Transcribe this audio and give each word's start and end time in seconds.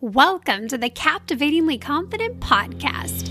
Welcome 0.00 0.68
to 0.68 0.78
the 0.78 0.90
Captivatingly 0.90 1.76
Confident 1.76 2.38
podcast. 2.38 3.28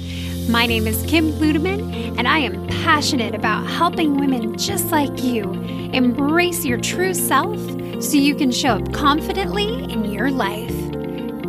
My 0.50 0.66
name 0.66 0.86
is 0.86 1.01
Kim 1.08 1.32
Ludeman, 1.32 2.17
and 2.17 2.28
I 2.28 2.40
am 2.40 2.67
passionate 2.67 3.33
about 3.33 3.66
helping 3.66 4.17
women 4.17 4.58
just 4.58 4.88
like 4.88 5.24
you 5.24 5.50
embrace 5.93 6.66
your 6.66 6.77
true 6.77 7.14
self 7.14 7.58
so 8.04 8.18
you 8.18 8.36
can 8.36 8.52
show 8.52 8.71
up 8.71 8.91
confidently 8.91 9.82
in 9.89 10.11
your 10.11 10.30
life. 10.30 10.75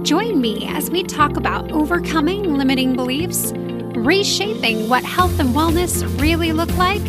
Join 0.05 0.41
me 0.41 0.69
as 0.69 0.89
we 0.89 1.03
talk 1.03 1.37
about 1.37 1.73
overcoming 1.73 2.57
limiting 2.57 2.95
beliefs, 2.95 3.51
reshaping 3.97 4.89
what 4.89 5.03
health 5.03 5.41
and 5.41 5.49
wellness 5.49 6.05
really 6.21 6.53
look 6.53 6.73
like, 6.77 7.03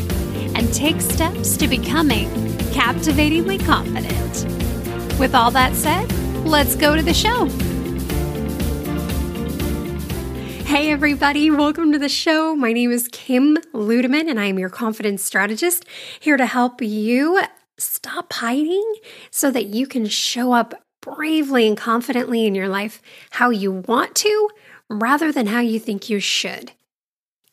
and 0.55 0.73
take 0.73 0.99
steps 0.99 1.55
to 1.57 1.67
becoming 1.67 2.27
captivatingly 2.71 3.59
confident. 3.59 4.45
With 5.19 5.35
all 5.35 5.51
that 5.51 5.75
said, 5.75 6.11
let's 6.43 6.75
go 6.75 6.95
to 6.95 7.03
the 7.03 7.13
show. 7.13 7.47
Hey, 10.79 10.93
everybody, 10.93 11.51
welcome 11.51 11.91
to 11.91 11.99
the 11.99 12.07
show. 12.07 12.55
My 12.55 12.71
name 12.71 12.89
is 12.89 13.09
Kim 13.11 13.57
Ludeman, 13.73 14.29
and 14.29 14.39
I 14.39 14.45
am 14.45 14.57
your 14.57 14.69
confidence 14.69 15.21
strategist 15.21 15.83
here 16.21 16.37
to 16.37 16.45
help 16.45 16.81
you 16.81 17.41
stop 17.77 18.31
hiding 18.31 18.95
so 19.29 19.51
that 19.51 19.65
you 19.65 19.85
can 19.85 20.05
show 20.05 20.53
up 20.53 20.73
bravely 21.01 21.67
and 21.67 21.75
confidently 21.75 22.45
in 22.45 22.55
your 22.55 22.69
life 22.69 23.01
how 23.31 23.49
you 23.49 23.73
want 23.89 24.15
to 24.15 24.49
rather 24.89 25.33
than 25.33 25.47
how 25.47 25.59
you 25.59 25.79
think 25.79 26.09
you 26.09 26.21
should 26.21 26.71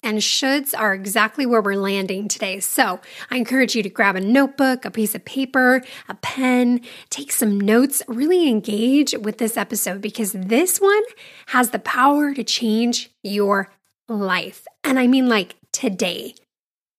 and 0.06 0.18
shoulds 0.18 0.72
are 0.78 0.94
exactly 0.94 1.44
where 1.44 1.60
we're 1.60 1.74
landing 1.74 2.28
today. 2.28 2.60
So 2.60 3.00
I 3.28 3.38
encourage 3.38 3.74
you 3.74 3.82
to 3.82 3.88
grab 3.88 4.14
a 4.14 4.20
notebook, 4.20 4.84
a 4.84 4.90
piece 4.92 5.16
of 5.16 5.24
paper, 5.24 5.82
a 6.08 6.14
pen, 6.14 6.80
take 7.10 7.32
some 7.32 7.60
notes, 7.60 8.04
really 8.06 8.48
engage 8.48 9.18
with 9.18 9.38
this 9.38 9.56
episode 9.56 10.00
because 10.00 10.30
this 10.30 10.80
one 10.80 11.02
has 11.48 11.70
the 11.70 11.80
power 11.80 12.32
to 12.34 12.44
change 12.44 13.10
your 13.24 13.72
life. 14.08 14.64
And 14.84 14.96
I 14.96 15.08
mean, 15.08 15.28
like 15.28 15.56
today, 15.72 16.36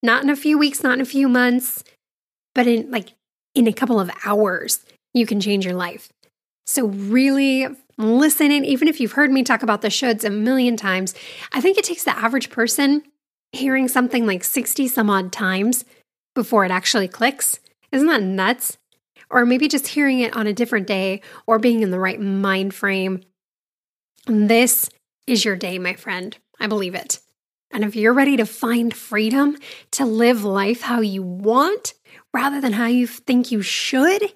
not 0.03 0.21
in 0.21 0.29
a 0.29 0.35
few 0.35 0.57
weeks, 0.57 0.83
not 0.83 0.95
in 0.95 1.01
a 1.01 1.05
few 1.05 1.29
months, 1.29 1.85
but 2.53 2.67
in 2.67 2.91
like 2.91 3.13
in 3.55 3.67
a 3.67 3.73
couple 3.73 4.01
of 4.01 4.11
hours, 4.25 4.83
you 5.13 5.25
can 5.25 5.39
change 5.39 5.63
your 5.63 5.75
life. 5.75 6.09
So, 6.67 6.87
really 6.87 7.65
listen 7.97 8.51
in, 8.51 8.65
even 8.65 8.87
if 8.87 8.99
you've 8.99 9.13
heard 9.13 9.31
me 9.31 9.41
talk 9.41 9.63
about 9.63 9.81
the 9.81 9.87
shoulds 9.87 10.23
a 10.23 10.29
million 10.29 10.75
times, 10.77 11.15
I 11.53 11.61
think 11.61 11.77
it 11.77 11.85
takes 11.85 12.03
the 12.03 12.15
average 12.15 12.49
person 12.49 13.03
hearing 13.53 13.87
something 13.87 14.27
like 14.27 14.43
60 14.43 14.87
some 14.89 15.09
odd 15.09 15.31
times 15.31 15.85
before 16.35 16.65
it 16.65 16.71
actually 16.71 17.07
clicks. 17.07 17.59
Isn't 17.91 18.07
that 18.07 18.21
nuts? 18.21 18.77
Or 19.29 19.45
maybe 19.45 19.67
just 19.67 19.87
hearing 19.87 20.19
it 20.19 20.35
on 20.35 20.45
a 20.45 20.53
different 20.53 20.87
day 20.87 21.21
or 21.47 21.57
being 21.57 21.81
in 21.81 21.91
the 21.91 21.99
right 21.99 22.19
mind 22.19 22.73
frame. 22.73 23.21
This 24.25 24.89
is 25.25 25.43
your 25.43 25.55
day, 25.55 25.79
my 25.79 25.93
friend. 25.93 26.37
I 26.59 26.67
believe 26.67 26.95
it. 26.95 27.19
And 27.71 27.83
if 27.83 27.95
you're 27.95 28.13
ready 28.13 28.37
to 28.37 28.45
find 28.45 28.93
freedom 28.93 29.57
to 29.91 30.05
live 30.05 30.43
life 30.43 30.81
how 30.81 31.01
you 31.01 31.23
want 31.23 31.93
rather 32.33 32.61
than 32.61 32.73
how 32.73 32.85
you 32.85 33.07
think 33.07 33.51
you 33.51 33.61
should, 33.61 34.33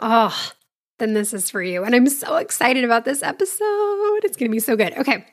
oh, 0.00 0.52
then 0.98 1.14
this 1.14 1.34
is 1.34 1.50
for 1.50 1.62
you. 1.62 1.84
And 1.84 1.94
I'm 1.94 2.08
so 2.08 2.36
excited 2.36 2.84
about 2.84 3.04
this 3.04 3.22
episode. 3.22 4.24
It's 4.24 4.36
going 4.36 4.50
to 4.50 4.54
be 4.54 4.60
so 4.60 4.76
good. 4.76 4.96
Okay, 4.96 5.26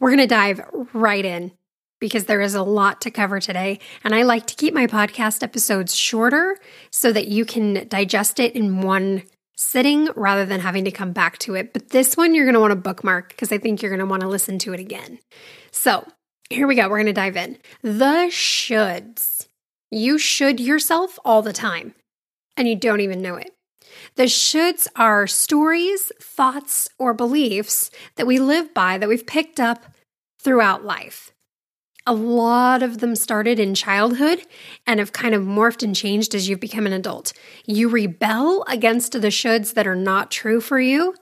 we're 0.00 0.10
going 0.10 0.18
to 0.18 0.26
dive 0.26 0.60
right 0.92 1.24
in 1.24 1.52
because 2.00 2.24
there 2.24 2.40
is 2.40 2.54
a 2.54 2.62
lot 2.62 3.00
to 3.02 3.10
cover 3.10 3.40
today. 3.40 3.78
And 4.02 4.14
I 4.14 4.22
like 4.22 4.46
to 4.48 4.54
keep 4.54 4.74
my 4.74 4.86
podcast 4.86 5.42
episodes 5.42 5.94
shorter 5.96 6.56
so 6.90 7.12
that 7.12 7.28
you 7.28 7.44
can 7.44 7.88
digest 7.88 8.38
it 8.40 8.54
in 8.54 8.82
one 8.82 9.22
sitting 9.56 10.08
rather 10.16 10.44
than 10.44 10.60
having 10.60 10.84
to 10.84 10.90
come 10.90 11.12
back 11.12 11.38
to 11.38 11.54
it. 11.54 11.72
But 11.72 11.90
this 11.90 12.16
one 12.16 12.34
you're 12.34 12.44
going 12.44 12.54
to 12.54 12.60
want 12.60 12.72
to 12.72 12.76
bookmark 12.76 13.30
because 13.30 13.52
I 13.52 13.58
think 13.58 13.82
you're 13.82 13.90
going 13.90 14.00
to 14.00 14.06
want 14.06 14.22
to 14.22 14.28
listen 14.28 14.58
to 14.60 14.72
it 14.72 14.80
again. 14.80 15.18
So 15.70 16.06
here 16.50 16.66
we 16.66 16.74
go. 16.74 16.88
We're 16.88 16.98
going 16.98 17.06
to 17.06 17.12
dive 17.12 17.36
in. 17.36 17.58
The 17.82 18.28
shoulds. 18.30 19.46
You 19.90 20.18
should 20.18 20.58
yourself 20.58 21.18
all 21.24 21.40
the 21.40 21.52
time, 21.52 21.94
and 22.56 22.66
you 22.68 22.74
don't 22.74 23.00
even 23.00 23.22
know 23.22 23.36
it. 23.36 23.54
The 24.16 24.24
shoulds 24.24 24.86
are 24.96 25.26
stories, 25.26 26.12
thoughts, 26.20 26.88
or 26.98 27.14
beliefs 27.14 27.90
that 28.16 28.26
we 28.26 28.38
live 28.38 28.74
by 28.74 28.98
that 28.98 29.08
we've 29.08 29.26
picked 29.26 29.60
up 29.60 29.84
throughout 30.40 30.84
life. 30.84 31.32
A 32.06 32.12
lot 32.12 32.82
of 32.82 32.98
them 32.98 33.16
started 33.16 33.58
in 33.58 33.74
childhood 33.74 34.42
and 34.86 35.00
have 35.00 35.12
kind 35.12 35.34
of 35.34 35.42
morphed 35.42 35.82
and 35.82 35.96
changed 35.96 36.34
as 36.34 36.48
you've 36.48 36.60
become 36.60 36.86
an 36.86 36.92
adult. 36.92 37.32
You 37.64 37.88
rebel 37.88 38.62
against 38.68 39.12
the 39.12 39.28
shoulds 39.28 39.72
that 39.72 39.86
are 39.86 39.96
not 39.96 40.30
true 40.30 40.60
for 40.60 40.78
you, 40.78 41.14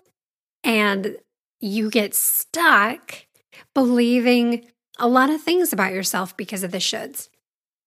and 0.64 1.16
you 1.60 1.88
get 1.88 2.14
stuck 2.14 3.26
believing 3.74 4.66
a 4.98 5.06
lot 5.06 5.30
of 5.30 5.40
things 5.40 5.72
about 5.72 5.92
yourself 5.92 6.36
because 6.36 6.64
of 6.64 6.72
the 6.72 6.78
shoulds. 6.78 7.28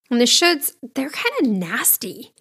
And 0.09 0.21
the 0.21 0.25
shoulds, 0.25 0.71
they're 0.93 1.09
kind 1.09 1.33
of 1.41 1.47
nasty. 1.47 2.33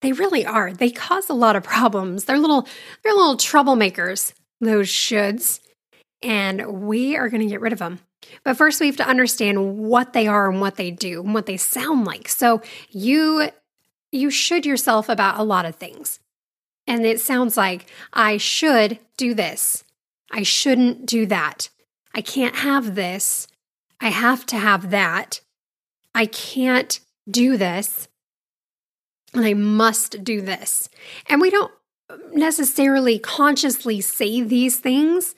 They 0.00 0.12
really 0.12 0.46
are. 0.46 0.72
They 0.72 0.90
cause 0.90 1.28
a 1.28 1.34
lot 1.34 1.56
of 1.56 1.64
problems. 1.64 2.24
They're 2.24 2.38
little 2.38 2.68
they're 3.02 3.12
little 3.12 3.36
troublemakers, 3.36 4.32
those 4.60 4.88
shoulds. 4.88 5.60
And 6.22 6.82
we 6.82 7.16
are 7.16 7.28
going 7.28 7.42
to 7.42 7.48
get 7.48 7.60
rid 7.60 7.72
of 7.72 7.78
them. 7.78 8.00
But 8.44 8.56
first 8.56 8.80
we 8.80 8.86
have 8.86 8.96
to 8.96 9.08
understand 9.08 9.78
what 9.78 10.12
they 10.12 10.26
are 10.26 10.50
and 10.50 10.60
what 10.60 10.76
they 10.76 10.90
do 10.90 11.22
and 11.22 11.32
what 11.32 11.46
they 11.46 11.56
sound 11.56 12.04
like. 12.04 12.28
So 12.28 12.62
you 12.90 13.50
you 14.10 14.30
should 14.30 14.64
yourself 14.64 15.08
about 15.08 15.38
a 15.38 15.44
lot 15.44 15.66
of 15.66 15.76
things. 15.76 16.20
And 16.86 17.04
it 17.04 17.20
sounds 17.20 17.56
like 17.56 17.86
I 18.12 18.38
should 18.38 18.98
do 19.16 19.34
this. 19.34 19.84
I 20.30 20.42
shouldn't 20.42 21.06
do 21.06 21.26
that. 21.26 21.68
I 22.14 22.22
can't 22.22 22.56
have 22.56 22.94
this. 22.94 23.46
I 24.00 24.08
have 24.08 24.46
to 24.46 24.56
have 24.56 24.90
that. 24.90 25.40
I 26.14 26.26
can't 26.26 26.98
do 27.30 27.56
this 27.56 28.08
and 29.34 29.44
I 29.44 29.54
must 29.54 30.24
do 30.24 30.40
this. 30.40 30.88
And 31.26 31.40
we 31.40 31.50
don't 31.50 31.72
necessarily 32.32 33.18
consciously 33.18 34.00
say 34.00 34.42
these 34.42 34.78
things, 34.78 35.34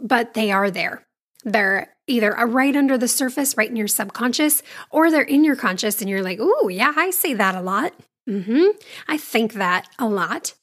but 0.00 0.34
they 0.34 0.50
are 0.50 0.70
there. 0.70 1.06
They're 1.44 1.94
either 2.06 2.32
right 2.32 2.74
under 2.74 2.98
the 2.98 3.08
surface, 3.08 3.56
right 3.56 3.68
in 3.68 3.76
your 3.76 3.88
subconscious, 3.88 4.62
or 4.90 5.10
they're 5.10 5.22
in 5.22 5.44
your 5.44 5.56
conscious 5.56 6.00
and 6.00 6.10
you're 6.10 6.22
like, 6.22 6.38
oh, 6.40 6.68
yeah, 6.68 6.92
I 6.96 7.10
say 7.10 7.34
that 7.34 7.54
a 7.54 7.62
lot. 7.62 7.92
Mm-hmm. 8.28 8.78
I 9.08 9.16
think 9.16 9.54
that 9.54 9.88
a 9.98 10.08
lot. 10.08 10.54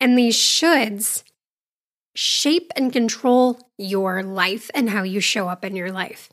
And 0.00 0.18
these 0.18 0.36
shoulds 0.36 1.22
shape 2.14 2.72
and 2.76 2.92
control 2.92 3.60
your 3.76 4.22
life 4.22 4.70
and 4.74 4.90
how 4.90 5.02
you 5.02 5.20
show 5.20 5.48
up 5.48 5.64
in 5.64 5.76
your 5.76 5.92
life. 5.92 6.30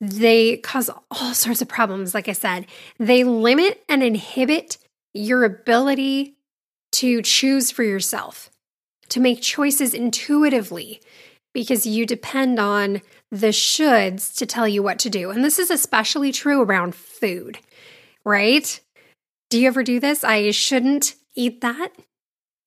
They 0.00 0.56
cause 0.58 0.90
all 1.10 1.34
sorts 1.34 1.62
of 1.62 1.68
problems, 1.68 2.14
like 2.14 2.28
I 2.28 2.32
said. 2.32 2.66
They 2.98 3.24
limit 3.24 3.82
and 3.88 4.02
inhibit 4.02 4.76
your 5.14 5.44
ability 5.44 6.34
to 6.92 7.22
choose 7.22 7.70
for 7.70 7.82
yourself, 7.82 8.50
to 9.08 9.20
make 9.20 9.40
choices 9.40 9.94
intuitively, 9.94 11.00
because 11.52 11.86
you 11.86 12.04
depend 12.04 12.58
on 12.58 13.00
the 13.30 13.48
shoulds 13.48 14.34
to 14.36 14.44
tell 14.44 14.66
you 14.66 14.82
what 14.82 14.98
to 14.98 15.08
do. 15.08 15.30
And 15.30 15.44
this 15.44 15.58
is 15.58 15.70
especially 15.70 16.32
true 16.32 16.62
around 16.62 16.94
food, 16.94 17.58
right? 18.24 18.80
Do 19.50 19.60
you 19.60 19.68
ever 19.68 19.82
do 19.82 20.00
this? 20.00 20.24
I 20.24 20.50
shouldn't 20.50 21.14
eat 21.34 21.60
that. 21.60 21.90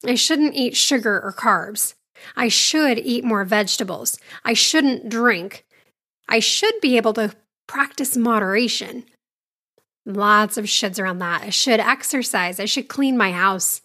I 0.06 0.16
shouldn't 0.16 0.56
eat 0.56 0.75
sugar 0.75 1.22
or 1.22 1.34
carbs. 1.34 1.96
I 2.35 2.47
should 2.47 2.97
eat 3.00 3.24
more 3.24 3.44
vegetables. 3.44 4.19
I 4.46 4.53
shouldn't 4.53 5.09
drink. 5.09 5.66
I 6.29 6.40
should 6.40 6.79
be 6.81 6.97
able 6.97 7.14
to 7.14 7.35
practice 7.68 8.16
moderation. 8.16 9.06
Lots 10.07 10.56
of 10.57 10.66
shoulds 10.66 11.01
around 11.01 11.19
that. 11.19 11.41
I 11.41 11.50
should 11.50 11.81
exercise. 11.81 12.62
I 12.62 12.66
should 12.66 12.88
clean 12.88 13.18
my 13.18 13.34
house. 13.34 13.81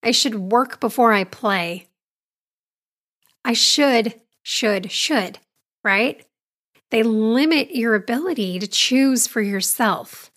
I 0.00 0.12
should 0.12 0.36
work 0.36 0.78
before 0.78 1.12
I 1.12 1.24
play. 1.24 1.88
I 3.44 3.52
should, 3.52 4.14
should, 4.44 4.92
should, 4.92 5.40
right? 5.82 6.24
They 6.90 7.02
limit 7.02 7.74
your 7.74 7.96
ability 7.96 8.60
to 8.60 8.68
choose 8.68 9.26
for 9.26 9.40
yourself, 9.40 10.30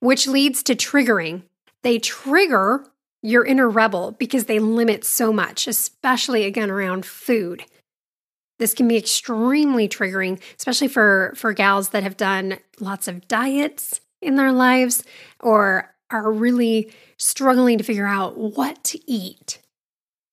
which 0.00 0.26
leads 0.26 0.62
to 0.62 0.74
triggering. 0.74 1.42
They 1.82 1.98
trigger 1.98 2.86
your 3.20 3.44
inner 3.44 3.68
rebel 3.68 4.12
because 4.12 4.46
they 4.46 4.58
limit 4.58 5.04
so 5.04 5.34
much, 5.34 5.68
especially 5.68 6.44
again 6.44 6.70
around 6.70 7.04
food. 7.04 7.64
This 8.58 8.74
can 8.74 8.86
be 8.86 8.96
extremely 8.96 9.88
triggering, 9.88 10.40
especially 10.58 10.88
for, 10.88 11.32
for 11.36 11.52
gals 11.52 11.90
that 11.90 12.02
have 12.02 12.16
done 12.16 12.58
lots 12.78 13.08
of 13.08 13.26
diets 13.26 14.00
in 14.22 14.36
their 14.36 14.52
lives 14.52 15.02
or 15.40 15.94
are 16.10 16.30
really 16.30 16.92
struggling 17.16 17.78
to 17.78 17.84
figure 17.84 18.06
out 18.06 18.38
what 18.38 18.82
to 18.84 19.10
eat 19.10 19.58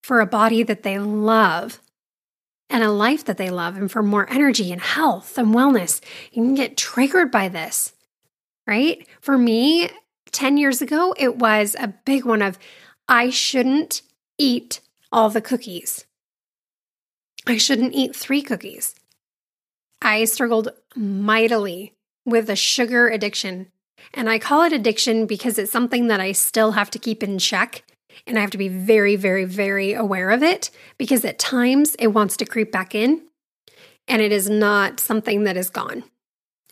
for 0.03 0.19
a 0.19 0.25
body 0.25 0.63
that 0.63 0.83
they 0.83 0.99
love 0.99 1.81
and 2.69 2.83
a 2.83 2.91
life 2.91 3.25
that 3.25 3.37
they 3.37 3.49
love 3.49 3.75
and 3.75 3.91
for 3.91 4.01
more 4.01 4.29
energy 4.29 4.71
and 4.71 4.81
health 4.81 5.37
and 5.37 5.53
wellness. 5.53 6.01
You 6.31 6.43
can 6.43 6.55
get 6.55 6.77
triggered 6.77 7.31
by 7.31 7.49
this, 7.49 7.93
right? 8.65 9.05
For 9.19 9.37
me, 9.37 9.89
10 10.31 10.57
years 10.57 10.81
ago, 10.81 11.13
it 11.17 11.37
was 11.37 11.75
a 11.79 11.93
big 12.05 12.25
one 12.25 12.41
of 12.41 12.57
I 13.07 13.29
shouldn't 13.29 14.01
eat 14.37 14.79
all 15.11 15.29
the 15.29 15.41
cookies. 15.41 16.05
I 17.47 17.57
shouldn't 17.57 17.93
eat 17.93 18.15
three 18.15 18.41
cookies. 18.41 18.95
I 20.01 20.25
struggled 20.25 20.69
mightily 20.95 21.93
with 22.25 22.49
a 22.49 22.55
sugar 22.55 23.07
addiction. 23.07 23.71
And 24.13 24.29
I 24.29 24.39
call 24.39 24.63
it 24.63 24.73
addiction 24.73 25.25
because 25.25 25.57
it's 25.57 25.71
something 25.71 26.07
that 26.07 26.19
I 26.19 26.31
still 26.31 26.71
have 26.71 26.89
to 26.91 26.99
keep 26.99 27.23
in 27.23 27.37
check. 27.39 27.83
And 28.27 28.37
I 28.37 28.41
have 28.41 28.51
to 28.51 28.57
be 28.57 28.67
very, 28.67 29.15
very, 29.15 29.45
very 29.45 29.93
aware 29.93 30.31
of 30.31 30.43
it 30.43 30.69
because 30.97 31.23
at 31.23 31.39
times 31.39 31.95
it 31.95 32.07
wants 32.07 32.35
to 32.37 32.45
creep 32.45 32.71
back 32.71 32.93
in 32.93 33.21
and 34.07 34.21
it 34.21 34.31
is 34.31 34.49
not 34.49 34.99
something 34.99 35.45
that 35.45 35.57
is 35.57 35.69
gone. 35.69 36.03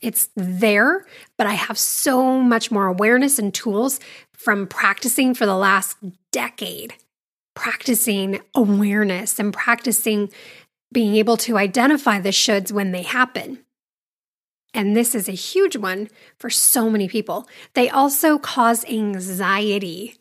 It's 0.01 0.30
there, 0.36 1.06
but 1.38 1.48
I 1.48 1.54
have 1.54 1.77
so 1.77 2.39
much 2.39 2.72
more 2.72 2.88
awareness 2.88 3.39
and 3.39 3.54
tools 3.54 4.00
from 4.33 4.68
practicing 4.68 5.33
for 5.33 5.45
the 5.45 5.56
last 5.56 5.98
decade, 6.31 6.94
practicing 7.60 8.40
awareness 8.56 9.38
and 9.38 9.54
practicing 9.54 10.32
being 10.94 11.16
able 11.16 11.36
to 11.36 11.58
identify 11.58 12.18
the 12.18 12.30
shoulds 12.30 12.72
when 12.72 12.94
they 12.94 13.02
happen. 13.02 13.60
And 14.74 14.96
this 14.96 15.14
is 15.14 15.28
a 15.28 15.34
huge 15.34 15.76
one 15.76 16.08
for 16.38 16.50
so 16.50 16.90
many 16.90 17.10
people. 17.10 17.50
They 17.74 17.90
also 17.90 18.38
cause 18.38 18.86
anxiety. 18.86 20.16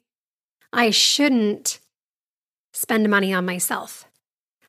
I 0.73 0.91
shouldn't 0.91 1.79
spend 2.73 3.09
money 3.09 3.33
on 3.33 3.47
myself. 3.47 4.07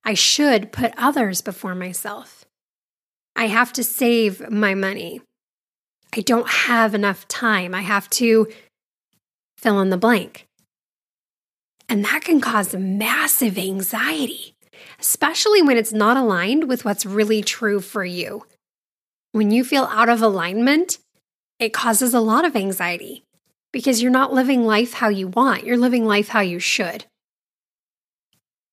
I 0.06 0.14
should 0.14 0.72
put 0.72 0.94
others 0.96 1.42
before 1.42 1.74
myself. 1.74 2.46
I 3.36 3.48
have 3.48 3.74
to 3.74 3.84
save 3.84 4.48
my 4.52 4.76
money. 4.76 5.22
I 6.16 6.22
don't 6.22 6.48
have 6.48 6.94
enough 6.94 7.28
time. 7.28 7.74
I 7.74 7.82
have 7.82 8.10
to 8.12 8.48
fill 9.58 9.82
in 9.82 9.90
the 9.90 9.98
blank. 9.98 10.49
And 11.90 12.06
that 12.06 12.24
can 12.24 12.40
cause 12.40 12.76
massive 12.76 13.58
anxiety, 13.58 14.54
especially 15.00 15.64
when 15.64 15.76
it's 15.76 15.92
not 15.92 16.18
aligned 16.18 16.70
with 16.70 16.86
what's 16.86 17.06
really 17.06 17.42
true 17.42 17.82
for 17.82 18.06
you. 18.06 18.46
When 19.32 19.50
you 19.50 19.64
feel 19.64 19.86
out 19.86 20.08
of 20.08 20.22
alignment, 20.22 21.00
it 21.58 21.74
causes 21.74 22.14
a 22.14 22.20
lot 22.22 22.46
of 22.46 22.56
anxiety 22.56 23.24
because 23.74 24.02
you're 24.02 24.12
not 24.12 24.34
living 24.34 24.66
life 24.66 24.94
how 24.94 25.10
you 25.10 25.28
want, 25.28 25.66
you're 25.66 25.78
living 25.78 26.06
life 26.06 26.30
how 26.30 26.42
you 26.42 26.60
should. 26.60 27.06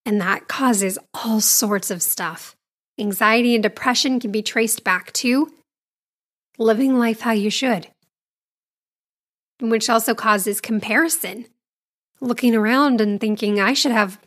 And 0.05 0.21
that 0.21 0.47
causes 0.47 0.99
all 1.15 1.41
sorts 1.41 1.91
of 1.91 2.03
stuff. 2.03 2.55
Anxiety 2.99 3.55
and 3.55 3.63
depression 3.63 4.21
can 4.21 4.31
be 4.31 4.43
traced 4.43 4.85
back 4.85 5.13
to 5.15 5.53
living 6.59 6.99
life 6.99 7.21
how 7.21 7.33
you 7.33 7.51
should, 7.51 7.89
which 9.61 9.91
also 9.91 10.15
causes 10.15 10.61
comparison. 10.61 11.47
Looking 12.21 12.55
around 12.55 13.01
and 13.01 13.21
thinking, 13.21 13.61
I 13.61 13.75
should 13.75 13.93
have 13.93 14.19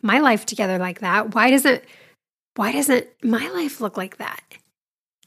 my 0.00 0.18
life 0.18 0.46
together 0.46 0.78
like 0.78 1.00
that. 1.00 1.34
Why 1.34 1.50
doesn't 1.50 1.82
why 2.54 2.72
doesn't 2.72 3.06
my 3.22 3.48
life 3.48 3.80
look 3.80 3.96
like 3.96 4.18
that? 4.18 4.42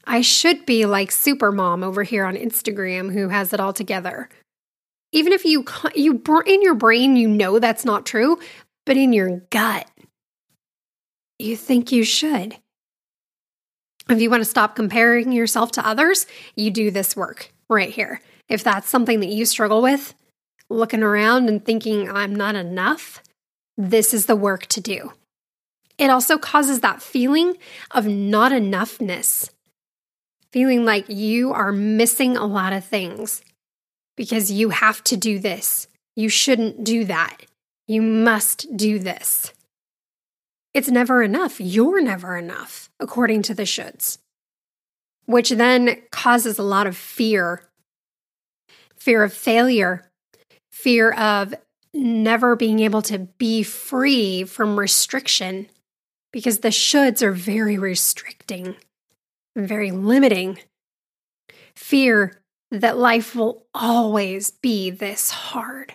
I 0.06 0.20
should 0.20 0.64
be 0.64 0.86
like 0.86 1.10
super 1.10 1.50
mom 1.50 1.82
over 1.82 2.04
here 2.04 2.24
on 2.24 2.36
Instagram 2.36 3.12
who 3.12 3.28
has 3.28 3.52
it 3.52 3.58
all 3.58 3.72
together. 3.72 4.28
Even 5.12 5.32
if 5.32 5.44
you 5.44 5.64
you 5.94 6.22
in 6.46 6.62
your 6.62 6.74
brain 6.74 7.16
you 7.16 7.28
know 7.28 7.58
that's 7.58 7.84
not 7.84 8.06
true, 8.06 8.38
but 8.84 8.96
in 8.96 9.12
your 9.12 9.40
gut 9.50 9.90
you 11.38 11.56
think 11.56 11.92
you 11.92 12.04
should. 12.04 12.56
If 14.08 14.20
you 14.20 14.30
want 14.30 14.42
to 14.42 14.48
stop 14.48 14.76
comparing 14.76 15.32
yourself 15.32 15.72
to 15.72 15.86
others, 15.86 16.26
you 16.54 16.70
do 16.70 16.90
this 16.90 17.16
work 17.16 17.52
right 17.68 17.90
here. 17.90 18.20
If 18.48 18.62
that's 18.62 18.88
something 18.88 19.20
that 19.20 19.28
you 19.28 19.44
struggle 19.44 19.82
with, 19.82 20.14
looking 20.68 21.02
around 21.02 21.48
and 21.48 21.64
thinking 21.64 22.10
I'm 22.10 22.34
not 22.34 22.54
enough, 22.54 23.22
this 23.76 24.12
is 24.12 24.26
the 24.26 24.36
work 24.36 24.66
to 24.66 24.80
do. 24.80 25.12
It 25.98 26.10
also 26.10 26.38
causes 26.38 26.80
that 26.80 27.02
feeling 27.02 27.56
of 27.90 28.06
not 28.06 28.52
enoughness 28.52 29.50
feeling 30.56 30.86
like 30.86 31.04
you 31.08 31.52
are 31.52 31.70
missing 31.70 32.34
a 32.34 32.46
lot 32.46 32.72
of 32.72 32.82
things 32.82 33.42
because 34.16 34.50
you 34.50 34.70
have 34.70 35.04
to 35.04 35.14
do 35.14 35.38
this. 35.38 35.86
You 36.14 36.30
shouldn't 36.30 36.82
do 36.82 37.04
that. 37.04 37.42
You 37.86 38.00
must 38.00 38.74
do 38.74 38.98
this. 38.98 39.52
It's 40.72 40.88
never 40.88 41.22
enough. 41.22 41.60
You're 41.60 42.00
never 42.00 42.38
enough, 42.38 42.88
according 42.98 43.42
to 43.42 43.54
the 43.54 43.64
shoulds, 43.64 44.16
which 45.26 45.50
then 45.50 46.00
causes 46.10 46.58
a 46.58 46.62
lot 46.62 46.86
of 46.86 46.96
fear 46.96 47.62
fear 48.96 49.22
of 49.22 49.32
failure, 49.32 50.10
fear 50.76 51.12
of 51.12 51.54
never 51.92 52.56
being 52.56 52.80
able 52.80 53.02
to 53.02 53.18
be 53.18 53.62
free 53.62 54.44
from 54.44 54.78
restriction 54.78 55.68
because 56.32 56.58
the 56.58 56.68
shoulds 56.68 57.22
are 57.22 57.32
very 57.32 57.78
restricting 57.78 58.76
very 59.56 59.90
limiting. 59.90 60.58
Fear 61.74 62.40
that 62.70 62.98
life 62.98 63.34
will 63.34 63.66
always 63.74 64.50
be 64.50 64.90
this 64.90 65.30
hard. 65.30 65.94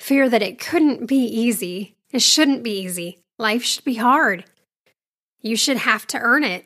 Fear 0.00 0.28
that 0.30 0.42
it 0.42 0.58
couldn't 0.58 1.06
be 1.06 1.16
easy. 1.16 1.96
It 2.10 2.22
shouldn't 2.22 2.62
be 2.62 2.80
easy. 2.80 3.18
Life 3.38 3.62
should 3.62 3.84
be 3.84 3.96
hard. 3.96 4.44
You 5.40 5.56
should 5.56 5.78
have 5.78 6.06
to 6.08 6.18
earn 6.18 6.42
it. 6.42 6.64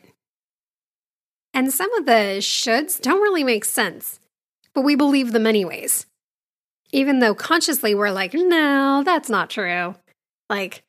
And 1.53 1.71
some 1.71 1.93
of 1.95 2.05
the 2.05 2.39
shoulds 2.39 2.99
don't 2.99 3.21
really 3.21 3.43
make 3.43 3.65
sense, 3.65 4.19
but 4.73 4.81
we 4.81 4.95
believe 4.95 5.33
them 5.33 5.45
anyways. 5.45 6.07
Even 6.93 7.19
though 7.19 7.35
consciously 7.35 7.93
we're 7.93 8.11
like, 8.11 8.33
no, 8.33 9.03
that's 9.03 9.29
not 9.29 9.49
true. 9.49 9.95
Like, 10.49 10.83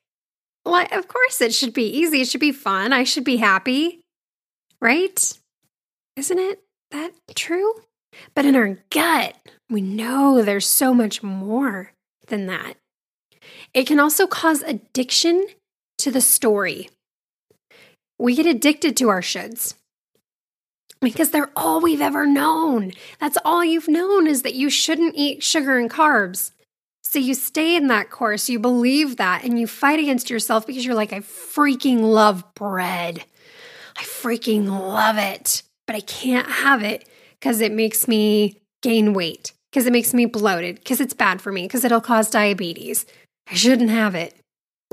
of 0.65 1.09
course 1.09 1.41
it 1.41 1.53
should 1.53 1.75
be 1.75 1.87
easy. 1.87 2.21
It 2.21 2.29
should 2.29 2.41
be 2.41 2.53
fun. 2.53 2.93
I 2.93 3.03
should 3.03 3.25
be 3.25 3.39
happy 3.39 4.05
right? 4.85 5.39
Isn't 6.15 6.39
it 6.39 6.61
that 6.91 7.12
true? 7.35 7.73
But 8.35 8.45
in 8.45 8.55
our 8.55 8.79
gut, 8.91 9.35
we 9.71 9.81
know 9.81 10.43
there's 10.43 10.69
so 10.69 10.93
much 10.93 11.23
more 11.23 11.93
than 12.27 12.47
that. 12.47 12.75
It 13.73 13.87
can 13.87 13.99
also 13.99 14.27
cause 14.27 14.62
addiction 14.62 15.47
to 15.99 16.11
the 16.11 16.21
story. 16.21 16.91
We 18.19 18.37
get 18.37 18.47
addicted 18.47 18.97
to 18.99 19.09
our 19.09 19.23
shoulds 19.23 19.75
because 21.00 21.31
they're 21.31 21.50
all 21.56 21.81
we've 21.81 22.00
ever 22.00 22.26
known. 22.26 22.93
That's 23.20 23.38
all 23.44 23.64
you've 23.64 23.88
known 23.88 24.26
is 24.26 24.43
that 24.43 24.55
you 24.55 24.70
shouldn't 24.70 25.14
eat 25.17 25.43
sugar 25.43 25.79
and 25.79 25.91
carbs. 25.91 26.52
So 27.02 27.19
you 27.19 27.35
stay 27.35 27.76
in 27.76 27.88
that 27.88 28.11
course, 28.11 28.49
you 28.49 28.58
believe 28.58 29.19
that, 29.19 29.44
and 29.44 29.58
you 29.61 29.67
fight 29.67 30.00
against 30.00 30.31
yourself 30.31 30.67
because 30.67 30.85
you're 30.85 30.94
like, 30.94 31.12
I 31.12 31.20
freaking 31.20 32.00
love 32.00 32.43
bread. 32.55 33.25
I 33.97 34.02
freaking 34.02 34.66
love 34.69 35.19
it, 35.19 35.62
but 35.87 35.95
I 35.95 36.00
can't 36.00 36.50
have 36.50 36.83
it 36.83 37.09
because 37.38 37.61
it 37.61 37.71
makes 37.71 38.09
me 38.09 38.59
gain 38.83 39.12
weight, 39.12 39.52
because 39.71 39.87
it 39.87 39.92
makes 39.92 40.12
me 40.12 40.26
bloated, 40.26 40.76
because 40.76 41.00
it's 41.00 41.14
bad 41.14 41.40
for 41.40 41.52
me, 41.52 41.62
because 41.62 41.85
it'll 41.85 42.00
cause 42.00 42.30
diabetes. 42.30 43.07
I 43.49 43.54
shouldn't 43.54 43.90
have 43.90 44.14
it. 44.14 44.35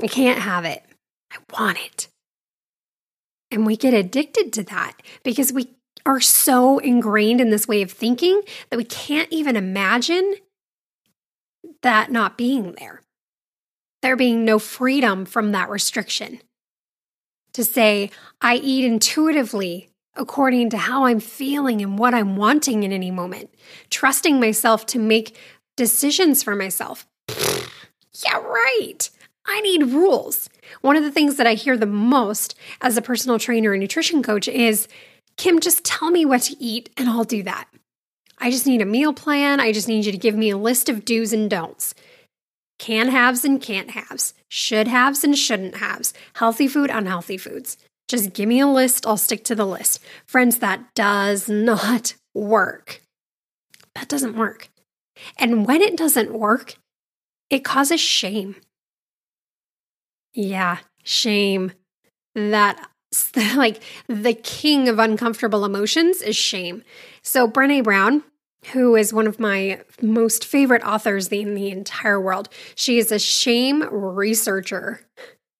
I 0.00 0.06
can't 0.06 0.38
have 0.38 0.64
it. 0.64 0.84
I 1.32 1.38
want 1.58 1.78
it. 1.78 2.08
And 3.50 3.66
we 3.66 3.76
get 3.76 3.94
addicted 3.94 4.52
to 4.54 4.62
that 4.64 4.94
because 5.24 5.52
we 5.52 5.68
are 6.04 6.20
so 6.20 6.78
ingrained 6.78 7.40
in 7.40 7.50
this 7.50 7.68
way 7.68 7.82
of 7.82 7.90
thinking 7.90 8.42
that 8.70 8.76
we 8.76 8.84
can't 8.84 9.28
even 9.30 9.56
imagine 9.56 10.34
that 11.82 12.10
not 12.10 12.38
being 12.38 12.74
there. 12.78 13.02
There 14.02 14.16
being 14.16 14.44
no 14.44 14.58
freedom 14.58 15.24
from 15.24 15.52
that 15.52 15.68
restriction 15.68 16.40
to 17.52 17.64
say, 17.64 18.10
I 18.40 18.56
eat 18.56 18.84
intuitively 18.84 19.88
according 20.14 20.70
to 20.70 20.78
how 20.78 21.06
I'm 21.06 21.20
feeling 21.20 21.80
and 21.80 21.98
what 21.98 22.14
I'm 22.14 22.36
wanting 22.36 22.82
in 22.82 22.92
any 22.92 23.10
moment, 23.10 23.54
trusting 23.90 24.38
myself 24.38 24.84
to 24.86 24.98
make 24.98 25.36
decisions 25.76 26.42
for 26.42 26.54
myself. 26.54 27.06
yeah, 27.28 28.36
right. 28.36 29.08
I 29.46 29.60
need 29.60 29.84
rules. 29.84 30.48
One 30.82 30.96
of 30.96 31.02
the 31.02 31.10
things 31.10 31.36
that 31.36 31.46
I 31.46 31.54
hear 31.54 31.76
the 31.76 31.86
most 31.86 32.56
as 32.80 32.96
a 32.96 33.02
personal 33.02 33.38
trainer 33.38 33.72
and 33.72 33.80
nutrition 33.80 34.22
coach 34.22 34.48
is 34.48 34.86
Kim, 35.36 35.60
just 35.60 35.84
tell 35.84 36.10
me 36.10 36.24
what 36.24 36.42
to 36.42 36.62
eat 36.62 36.90
and 36.96 37.08
I'll 37.08 37.24
do 37.24 37.42
that. 37.42 37.68
I 38.38 38.50
just 38.50 38.66
need 38.66 38.82
a 38.82 38.86
meal 38.86 39.12
plan. 39.12 39.60
I 39.60 39.72
just 39.72 39.88
need 39.88 40.04
you 40.04 40.12
to 40.12 40.18
give 40.18 40.34
me 40.34 40.50
a 40.50 40.56
list 40.56 40.88
of 40.88 41.04
do's 41.04 41.32
and 41.32 41.48
don'ts 41.48 41.94
can 42.82 43.10
haves 43.10 43.44
and 43.44 43.62
can't 43.62 43.90
haves, 43.90 44.34
should 44.48 44.88
haves 44.88 45.22
and 45.22 45.38
shouldn't 45.38 45.76
haves, 45.76 46.12
healthy 46.34 46.66
food, 46.66 46.90
unhealthy 46.90 47.38
foods. 47.38 47.78
Just 48.08 48.32
give 48.32 48.48
me 48.48 48.58
a 48.58 48.66
list, 48.66 49.06
I'll 49.06 49.16
stick 49.16 49.44
to 49.44 49.54
the 49.54 49.64
list. 49.64 50.00
Friends, 50.26 50.58
that 50.58 50.92
does 50.96 51.48
not 51.48 52.16
work. 52.34 53.00
That 53.94 54.08
doesn't 54.08 54.36
work. 54.36 54.68
And 55.38 55.64
when 55.64 55.80
it 55.80 55.96
doesn't 55.96 56.32
work, 56.32 56.74
it 57.50 57.60
causes 57.60 58.00
shame. 58.00 58.56
Yeah, 60.34 60.78
shame. 61.04 61.70
That 62.34 62.84
like 63.56 63.82
the 64.06 64.34
king 64.34 64.88
of 64.88 64.98
uncomfortable 64.98 65.64
emotions 65.64 66.22
is 66.22 66.36
shame. 66.36 66.82
So 67.22 67.48
Brené 67.48 67.82
Brown, 67.82 68.24
who 68.72 68.94
is 68.96 69.12
one 69.12 69.26
of 69.26 69.40
my 69.40 69.80
most 70.00 70.44
favorite 70.44 70.84
authors 70.84 71.28
in 71.28 71.54
the 71.54 71.70
entire 71.70 72.20
world. 72.20 72.48
She 72.74 72.98
is 72.98 73.10
a 73.10 73.18
shame 73.18 73.82
researcher. 73.90 75.06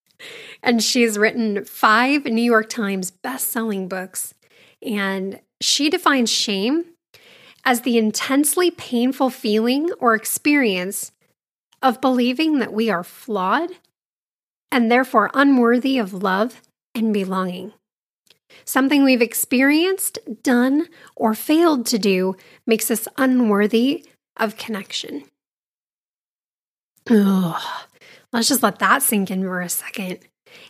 and 0.62 0.82
she's 0.82 1.18
written 1.18 1.64
five 1.64 2.24
New 2.24 2.42
York 2.42 2.68
Times 2.68 3.10
best-selling 3.10 3.88
books. 3.88 4.34
And 4.80 5.40
she 5.60 5.90
defines 5.90 6.30
shame 6.30 6.84
as 7.64 7.82
the 7.82 7.98
intensely 7.98 8.70
painful 8.70 9.30
feeling 9.30 9.90
or 9.98 10.14
experience 10.14 11.12
of 11.80 12.00
believing 12.00 12.58
that 12.58 12.72
we 12.72 12.90
are 12.90 13.04
flawed 13.04 13.70
and 14.70 14.90
therefore 14.90 15.30
unworthy 15.34 15.98
of 15.98 16.12
love 16.12 16.62
and 16.94 17.12
belonging. 17.12 17.72
Something 18.64 19.04
we've 19.04 19.22
experienced, 19.22 20.18
done, 20.42 20.88
or 21.16 21.34
failed 21.34 21.86
to 21.86 21.98
do 21.98 22.36
makes 22.66 22.90
us 22.90 23.08
unworthy 23.16 24.06
of 24.36 24.56
connection. 24.56 25.24
Ugh. 27.10 27.62
Let's 28.32 28.48
just 28.48 28.62
let 28.62 28.78
that 28.78 29.02
sink 29.02 29.30
in 29.30 29.42
for 29.42 29.60
a 29.60 29.68
second. 29.68 30.20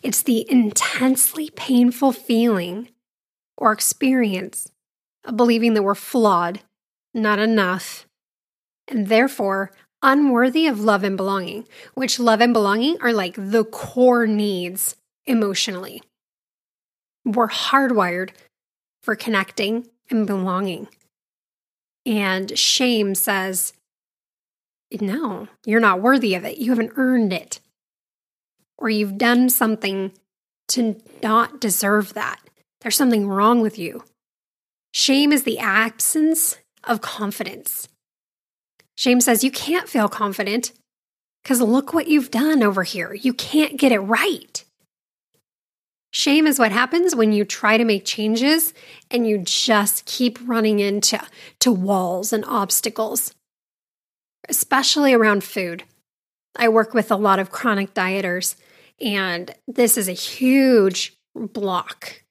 It's 0.02 0.22
the 0.22 0.46
intensely 0.50 1.50
painful 1.50 2.12
feeling 2.12 2.88
or 3.56 3.72
experience 3.72 4.68
of 5.24 5.36
believing 5.36 5.74
that 5.74 5.82
we're 5.82 5.94
flawed, 5.94 6.60
not 7.14 7.38
enough, 7.38 8.06
and 8.88 9.06
therefore 9.06 9.70
unworthy 10.02 10.66
of 10.66 10.80
love 10.80 11.04
and 11.04 11.16
belonging, 11.16 11.66
which 11.94 12.18
love 12.18 12.40
and 12.40 12.52
belonging 12.52 12.96
are 13.00 13.12
like 13.12 13.34
the 13.36 13.64
core 13.64 14.26
needs 14.26 14.96
emotionally. 15.26 16.02
We're 17.24 17.48
hardwired 17.48 18.30
for 19.02 19.14
connecting 19.14 19.88
and 20.10 20.26
belonging. 20.26 20.88
And 22.04 22.56
shame 22.58 23.14
says, 23.14 23.72
no, 25.00 25.48
you're 25.64 25.80
not 25.80 26.00
worthy 26.00 26.34
of 26.34 26.44
it. 26.44 26.58
You 26.58 26.70
haven't 26.70 26.92
earned 26.96 27.32
it. 27.32 27.60
Or 28.76 28.90
you've 28.90 29.18
done 29.18 29.48
something 29.48 30.12
to 30.68 31.00
not 31.22 31.60
deserve 31.60 32.14
that. 32.14 32.40
There's 32.80 32.96
something 32.96 33.28
wrong 33.28 33.60
with 33.60 33.78
you. 33.78 34.04
Shame 34.92 35.32
is 35.32 35.44
the 35.44 35.58
absence 35.58 36.58
of 36.84 37.00
confidence. 37.00 37.88
Shame 38.96 39.20
says 39.20 39.44
you 39.44 39.50
can't 39.50 39.88
feel 39.88 40.08
confident 40.08 40.72
because 41.42 41.60
look 41.60 41.94
what 41.94 42.08
you've 42.08 42.30
done 42.30 42.62
over 42.62 42.82
here. 42.82 43.14
You 43.14 43.32
can't 43.32 43.78
get 43.78 43.92
it 43.92 44.00
right. 44.00 44.64
Shame 46.12 46.46
is 46.46 46.58
what 46.58 46.72
happens 46.72 47.16
when 47.16 47.32
you 47.32 47.44
try 47.46 47.78
to 47.78 47.84
make 47.84 48.04
changes 48.04 48.74
and 49.10 49.26
you 49.26 49.38
just 49.38 50.04
keep 50.04 50.38
running 50.44 50.78
into 50.78 51.18
to 51.60 51.72
walls 51.72 52.34
and 52.34 52.44
obstacles, 52.44 53.34
especially 54.46 55.14
around 55.14 55.42
food. 55.42 55.84
I 56.54 56.68
work 56.68 56.92
with 56.92 57.10
a 57.10 57.16
lot 57.16 57.38
of 57.38 57.50
chronic 57.50 57.94
dieters, 57.94 58.56
and 59.00 59.54
this 59.66 59.96
is 59.96 60.06
a 60.06 60.12
huge 60.12 61.16
block 61.34 62.22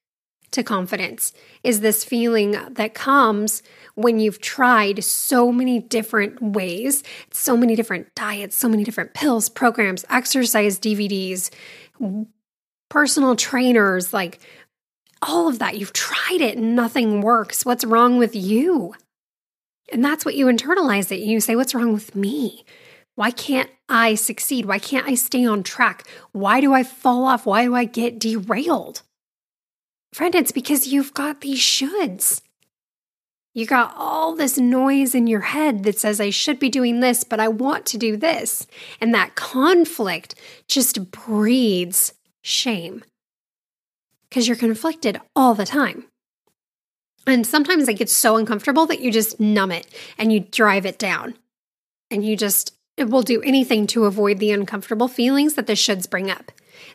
to 0.52 0.64
confidence 0.64 1.34
is 1.64 1.80
this 1.80 2.04
feeling 2.04 2.52
that 2.70 2.94
comes 2.94 3.64
when 3.96 4.20
you've 4.20 4.42
tried 4.42 5.04
so 5.04 5.52
many 5.52 5.80
different 5.80 6.42
ways, 6.42 7.04
so 7.32 7.56
many 7.58 7.76
different 7.76 8.14
diets, 8.16 8.56
so 8.56 8.70
many 8.70 8.84
different 8.84 9.14
pills, 9.14 9.50
programs, 9.50 10.06
exercise 10.10 10.78
DVDs, 10.78 11.50
personal 12.92 13.38
trainers, 13.38 14.14
like 14.14 14.40
all 15.22 15.48
of 15.48 15.60
that. 15.60 15.78
You've 15.78 15.94
tried 15.94 16.42
it 16.42 16.58
and 16.58 16.76
nothing 16.76 17.22
works. 17.22 17.66
What's 17.66 17.86
wrong 17.86 18.18
with 18.18 18.36
you? 18.36 18.94
And 19.94 20.04
that's 20.04 20.26
what 20.26 20.36
you 20.36 20.48
internalize 20.48 21.10
it. 21.10 21.22
You 21.22 21.40
say, 21.40 21.56
What's 21.56 21.74
wrong 21.74 21.94
with 21.94 22.16
me? 22.16 22.66
Why 23.16 23.32
can't 23.32 23.70
I 23.88 24.16
succeed? 24.16 24.66
Why 24.66 24.78
can't 24.78 25.08
I 25.08 25.16
stay 25.16 25.46
on 25.46 25.64
track? 25.64 26.06
Why 26.34 26.60
do 26.60 26.74
I 26.74 26.84
fall 26.84 27.24
off? 27.24 27.46
Why 27.46 27.64
do 27.64 27.76
I 27.76 27.86
get 27.86 28.20
derailed? 28.20 29.04
Friend, 30.14 30.36
it's 30.36 30.52
because 30.52 30.88
you've 30.88 31.14
got 31.14 31.40
these 31.40 31.60
shoulds. 31.60 32.42
You 33.54 33.66
got 33.66 33.94
all 33.98 34.36
this 34.36 34.58
noise 34.58 35.14
in 35.16 35.28
your 35.28 35.42
head 35.42 35.84
that 35.84 36.00
says, 36.00 36.20
I 36.20 36.30
should 36.30 36.60
be 36.60 36.70
doing 36.70 37.00
this, 37.00 37.24
but 37.24 37.40
I 37.40 37.48
want 37.50 37.86
to 37.88 37.98
do 37.98 38.18
this. 38.18 38.66
And 39.00 39.14
that 39.14 39.36
conflict 39.36 40.36
just 40.68 41.12
breeds 41.12 42.14
shame 42.42 43.04
because 44.30 44.48
you're 44.48 44.58
conflicted 44.58 45.20
all 45.36 45.54
the 45.54 45.66
time. 45.66 46.06
And 47.28 47.46
sometimes 47.46 47.88
it 47.88 47.96
gets 47.96 48.14
so 48.14 48.38
uncomfortable 48.38 48.86
that 48.88 49.02
you 49.02 49.12
just 49.12 49.40
numb 49.40 49.72
it 49.72 49.88
and 50.18 50.34
you 50.34 50.40
drive 50.40 50.86
it 50.86 50.98
down. 50.98 51.36
And 52.10 52.26
you 52.26 52.36
just 52.36 52.74
it 52.98 53.10
will 53.10 53.22
do 53.22 53.42
anything 53.42 53.88
to 53.88 54.06
avoid 54.06 54.40
the 54.40 54.52
uncomfortable 54.52 55.08
feelings 55.08 55.54
that 55.54 55.66
the 55.66 55.74
shoulds 55.74 56.10
bring 56.10 56.30
up. 56.30 56.52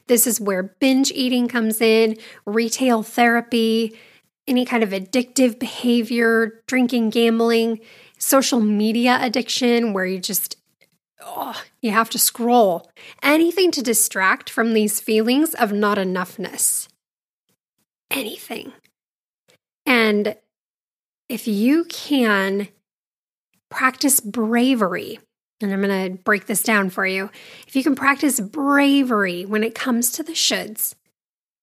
This 0.09 0.27
is 0.27 0.41
where 0.41 0.63
binge 0.63 1.11
eating 1.11 1.49
comes 1.49 1.81
in, 1.81 2.17
retail 2.45 3.03
therapy, 3.03 3.97
any 4.47 4.65
kind 4.65 4.83
of 4.83 4.91
addictive 4.91 5.59
behavior, 5.59 6.63
drinking, 6.67 7.11
gambling, 7.11 7.81
social 8.19 8.61
media 8.61 9.19
addiction, 9.21 9.93
where 9.93 10.07
you 10.07 10.19
just 10.19 10.57
oh, 11.27 11.61
you 11.83 11.91
have 11.91 12.09
to 12.11 12.19
scroll. 12.19 12.91
Anything 13.23 13.71
to 13.73 13.83
distract 13.83 14.49
from 14.49 14.73
these 14.73 15.01
feelings 15.01 15.55
of 15.55 15.73
not 15.73 15.99
enoughness. 15.99 16.89
Anything. 18.11 18.73
And 19.85 20.37
if 21.29 21.47
you 21.49 21.85
can 21.85 22.69
practice 23.71 24.21
bravery, 24.21 25.19
and 25.61 25.73
I'm 25.73 25.83
going 25.83 26.17
to 26.17 26.23
break 26.23 26.47
this 26.47 26.63
down 26.63 26.91
for 26.91 27.07
you. 27.07 27.31
If 27.67 27.75
you 27.75 27.83
can 27.83 27.95
practice 27.95 28.41
bravery 28.41 29.45
when 29.45 29.65
it 29.65 29.75
comes 29.75 30.11
to 30.13 30.23
the 30.23 30.33
shoulds, 30.33 30.95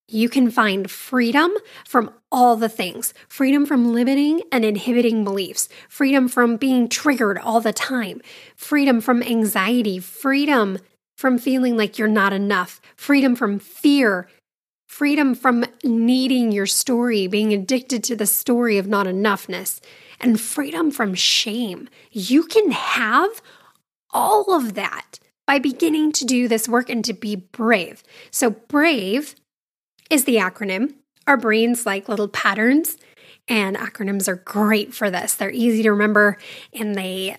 you 0.07 0.29
can 0.29 0.51
find 0.51 0.89
freedom 0.91 1.51
from 1.85 2.11
all 2.31 2.55
the 2.55 2.69
things. 2.69 3.13
Freedom 3.27 3.65
from 3.65 3.93
limiting 3.93 4.41
and 4.51 4.65
inhibiting 4.65 5.23
beliefs, 5.23 5.69
freedom 5.87 6.27
from 6.27 6.57
being 6.57 6.89
triggered 6.89 7.37
all 7.37 7.61
the 7.61 7.73
time, 7.73 8.21
freedom 8.55 9.01
from 9.01 9.23
anxiety, 9.23 9.99
freedom 9.99 10.77
from 11.15 11.37
feeling 11.37 11.77
like 11.77 11.97
you're 11.97 12.07
not 12.07 12.33
enough, 12.33 12.81
freedom 12.95 13.35
from 13.35 13.59
fear, 13.59 14.27
freedom 14.87 15.33
from 15.33 15.65
needing 15.83 16.51
your 16.51 16.65
story, 16.65 17.27
being 17.27 17.53
addicted 17.53 18.03
to 18.03 18.15
the 18.15 18.25
story 18.25 18.77
of 18.77 18.87
not 18.87 19.07
enoughness, 19.07 19.79
and 20.19 20.39
freedom 20.39 20.91
from 20.91 21.13
shame. 21.13 21.87
You 22.11 22.43
can 22.43 22.71
have 22.71 23.41
all 24.11 24.53
of 24.53 24.73
that 24.73 25.19
by 25.45 25.59
beginning 25.59 26.11
to 26.13 26.25
do 26.25 26.47
this 26.47 26.67
work 26.67 26.89
and 26.89 27.03
to 27.05 27.13
be 27.13 27.35
brave. 27.35 28.03
So, 28.31 28.51
brave 28.51 29.35
is 30.09 30.25
the 30.25 30.35
acronym. 30.35 30.95
Our 31.25 31.37
brains 31.37 31.85
like 31.85 32.09
little 32.09 32.27
patterns, 32.27 32.97
and 33.47 33.75
acronyms 33.75 34.27
are 34.27 34.35
great 34.35 34.93
for 34.93 35.09
this. 35.09 35.33
They're 35.33 35.51
easy 35.51 35.83
to 35.83 35.91
remember 35.91 36.37
and 36.73 36.95
they 36.95 37.37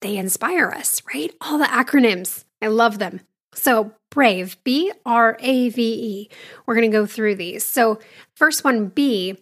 they 0.00 0.16
inspire 0.16 0.70
us, 0.70 1.02
right? 1.12 1.34
All 1.40 1.58
the 1.58 1.66
acronyms. 1.66 2.44
I 2.62 2.68
love 2.68 2.98
them. 2.98 3.20
So, 3.54 3.92
brave, 4.10 4.56
B 4.64 4.92
R 5.04 5.36
A 5.40 5.68
V 5.68 5.82
E. 5.82 6.30
We're 6.64 6.74
going 6.74 6.90
to 6.90 6.96
go 6.96 7.04
through 7.04 7.34
these. 7.34 7.64
So, 7.66 7.98
first 8.34 8.64
one, 8.64 8.88
B, 8.88 9.36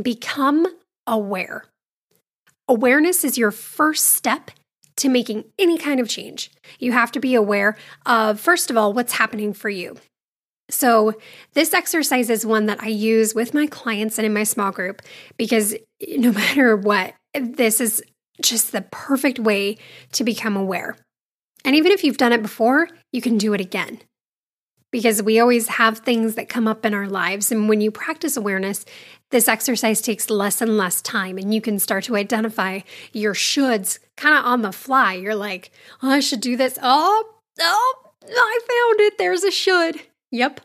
become 0.00 0.66
aware. 1.06 1.64
Awareness 2.68 3.24
is 3.24 3.36
your 3.36 3.50
first 3.50 4.12
step 4.12 4.50
to 4.96 5.08
making 5.08 5.44
any 5.58 5.76
kind 5.76 6.00
of 6.00 6.08
change. 6.08 6.50
You 6.78 6.92
have 6.92 7.10
to 7.12 7.20
be 7.20 7.34
aware 7.34 7.76
of, 8.06 8.38
first 8.38 8.70
of 8.70 8.76
all, 8.76 8.92
what's 8.92 9.14
happening 9.14 9.52
for 9.52 9.68
you. 9.68 9.96
So, 10.70 11.12
this 11.52 11.74
exercise 11.74 12.30
is 12.30 12.46
one 12.46 12.66
that 12.66 12.82
I 12.82 12.88
use 12.88 13.34
with 13.34 13.52
my 13.52 13.66
clients 13.66 14.18
and 14.18 14.24
in 14.24 14.32
my 14.32 14.44
small 14.44 14.72
group 14.72 15.02
because 15.36 15.74
no 16.16 16.32
matter 16.40 16.76
what, 16.76 17.14
this 17.34 17.80
is 17.80 18.02
just 18.40 18.72
the 18.72 18.82
perfect 18.90 19.38
way 19.38 19.76
to 20.12 20.24
become 20.24 20.56
aware. 20.56 20.96
And 21.64 21.76
even 21.76 21.92
if 21.92 22.04
you've 22.04 22.16
done 22.16 22.32
it 22.32 22.42
before, 22.42 22.88
you 23.12 23.20
can 23.20 23.38
do 23.38 23.54
it 23.54 23.60
again 23.60 24.00
because 24.94 25.20
we 25.20 25.40
always 25.40 25.66
have 25.66 25.98
things 25.98 26.36
that 26.36 26.48
come 26.48 26.68
up 26.68 26.86
in 26.86 26.94
our 26.94 27.08
lives. 27.08 27.50
And 27.50 27.68
when 27.68 27.80
you 27.80 27.90
practice 27.90 28.36
awareness, 28.36 28.84
this 29.32 29.48
exercise 29.48 30.00
takes 30.00 30.30
less 30.30 30.60
and 30.60 30.76
less 30.76 31.02
time, 31.02 31.36
and 31.36 31.52
you 31.52 31.60
can 31.60 31.80
start 31.80 32.04
to 32.04 32.14
identify 32.14 32.78
your 33.12 33.34
shoulds 33.34 33.98
kind 34.16 34.38
of 34.38 34.44
on 34.44 34.62
the 34.62 34.70
fly. 34.70 35.14
You're 35.14 35.34
like, 35.34 35.72
oh, 36.00 36.10
I 36.10 36.20
should 36.20 36.40
do 36.40 36.56
this. 36.56 36.78
Oh, 36.80 37.24
oh, 37.60 37.94
I 38.24 38.58
found 38.60 39.00
it. 39.00 39.18
There's 39.18 39.42
a 39.42 39.50
should. 39.50 40.00
Yep. 40.34 40.60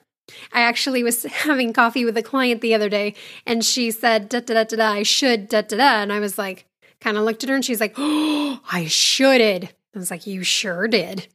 I 0.52 0.62
actually 0.62 1.04
was 1.04 1.24
having 1.46 1.74
coffee 1.74 2.04
with 2.04 2.18
a 2.18 2.24
client 2.24 2.62
the 2.62 2.74
other 2.74 2.90
day, 2.90 3.14
and 3.46 3.64
she 3.64 3.92
said, 3.92 4.28
da 4.28 4.40
da 4.40 4.56
da 4.56 4.64
da, 4.64 4.78
da 4.78 4.92
I 4.92 5.04
should, 5.04 5.48
da 5.48 5.62
da 5.62 5.78
da. 5.78 6.02
And 6.02 6.12
I 6.12 6.20
was 6.20 6.38
like, 6.38 6.66
kind 7.00 7.18
of 7.18 7.24
looked 7.24 7.44
at 7.44 7.50
her, 7.50 7.56
and 7.56 7.64
she's 7.64 7.80
like, 7.80 7.94
oh, 7.98 8.60
I 8.72 8.86
shoulded. 8.88 9.70
I 9.96 10.00
was 10.00 10.12
like, 10.12 10.26
you 10.26 10.44
sure 10.44 10.88
did. 10.88 11.28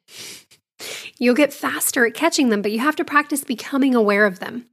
You'll 1.18 1.34
get 1.34 1.52
faster 1.52 2.04
at 2.06 2.14
catching 2.14 2.48
them, 2.48 2.60
but 2.60 2.72
you 2.72 2.80
have 2.80 2.96
to 2.96 3.04
practice 3.04 3.44
becoming 3.44 3.94
aware 3.94 4.26
of 4.26 4.40
them. 4.40 4.66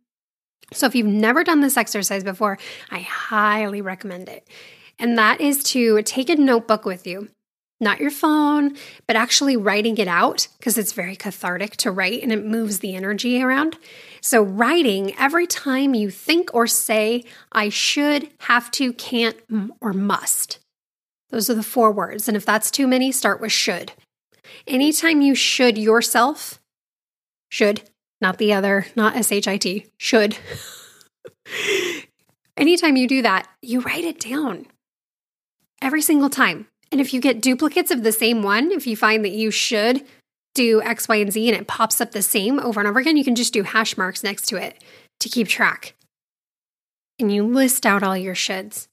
So, 0.74 0.88
if 0.88 0.96
you've 0.96 1.06
never 1.06 1.44
done 1.44 1.62
this 1.62 1.78
exercise 1.78 2.24
before, 2.24 2.58
I 2.90 3.00
highly 3.00 3.82
recommend 3.82 4.28
it. 4.28 4.48
And 4.98 5.18
that 5.18 5.40
is 5.40 5.64
to 5.66 6.02
take 6.02 6.30
a 6.30 6.36
notebook 6.36 6.86
with 6.86 7.06
you 7.06 7.30
not 7.82 8.00
your 8.00 8.12
phone, 8.12 8.78
but 9.08 9.16
actually 9.16 9.58
writing 9.58 9.98
it 9.98 10.08
out 10.08 10.48
because 10.58 10.78
it's 10.78 10.94
very 10.94 11.16
cathartic 11.16 11.76
to 11.78 11.92
write 11.92 12.22
and 12.22 12.32
it 12.32 12.46
moves 12.46 12.80
the 12.80 12.96
energy 12.96 13.42
around. 13.42 13.78
So, 14.22 14.44
writing 14.44 15.16
every 15.18 15.48
time 15.48 15.96
you 15.96 16.12
think 16.12 16.54
or 16.54 16.68
say, 16.68 17.24
I 17.52 17.70
should, 17.70 18.30
have 18.42 18.70
to, 18.72 18.94
can't, 18.94 19.38
or 19.82 19.94
must. 19.94 20.60
Those 21.32 21.50
are 21.50 21.56
the 21.56 21.64
four 21.64 21.92
words. 21.92 22.28
And 22.28 22.38
if 22.38 22.46
that's 22.46 22.70
too 22.70 22.88
many, 22.88 23.12
start 23.12 23.42
with 23.42 23.52
should. 23.52 23.94
Anytime 24.68 25.22
you 25.22 25.34
should 25.34 25.78
yourself, 25.78 26.60
should, 27.50 27.82
not 28.20 28.38
the 28.38 28.54
other, 28.54 28.86
not 28.96 29.16
S 29.16 29.32
H 29.32 29.48
I 29.48 29.58
T, 29.58 29.88
should. 29.98 30.38
Anytime 32.58 32.96
you 32.96 33.08
do 33.08 33.22
that, 33.24 33.48
you 33.62 33.82
write 33.82 34.04
it 34.04 34.20
down 34.20 34.68
every 35.82 36.02
single 36.02 36.30
time. 36.30 36.68
And 36.92 37.00
if 37.00 37.14
you 37.14 37.22
get 37.22 37.42
duplicates 37.42 37.92
of 37.92 38.04
the 38.04 38.12
same 38.12 38.44
one, 38.44 38.72
if 38.72 38.86
you 38.86 38.98
find 38.98 39.24
that 39.24 39.32
you 39.32 39.50
should 39.50 40.04
do 40.54 40.82
X, 40.82 41.08
Y, 41.08 41.16
and 41.16 41.32
Z 41.32 41.50
and 41.50 41.58
it 41.58 41.68
pops 41.68 42.02
up 42.02 42.12
the 42.12 42.22
same 42.22 42.60
over 42.60 42.80
and 42.80 42.88
over 42.88 43.00
again, 43.00 43.18
you 43.18 43.24
can 43.24 43.36
just 43.36 43.54
do 43.54 43.64
hash 43.64 43.98
marks 43.98 44.24
next 44.24 44.48
to 44.48 44.58
it 44.58 44.84
to 45.22 45.30
keep 45.30 45.48
track. 45.48 45.94
And 47.20 47.34
you 47.34 47.44
list 47.44 47.86
out 47.86 48.04
all 48.04 48.18
your 48.18 48.36
shoulds 48.36 48.88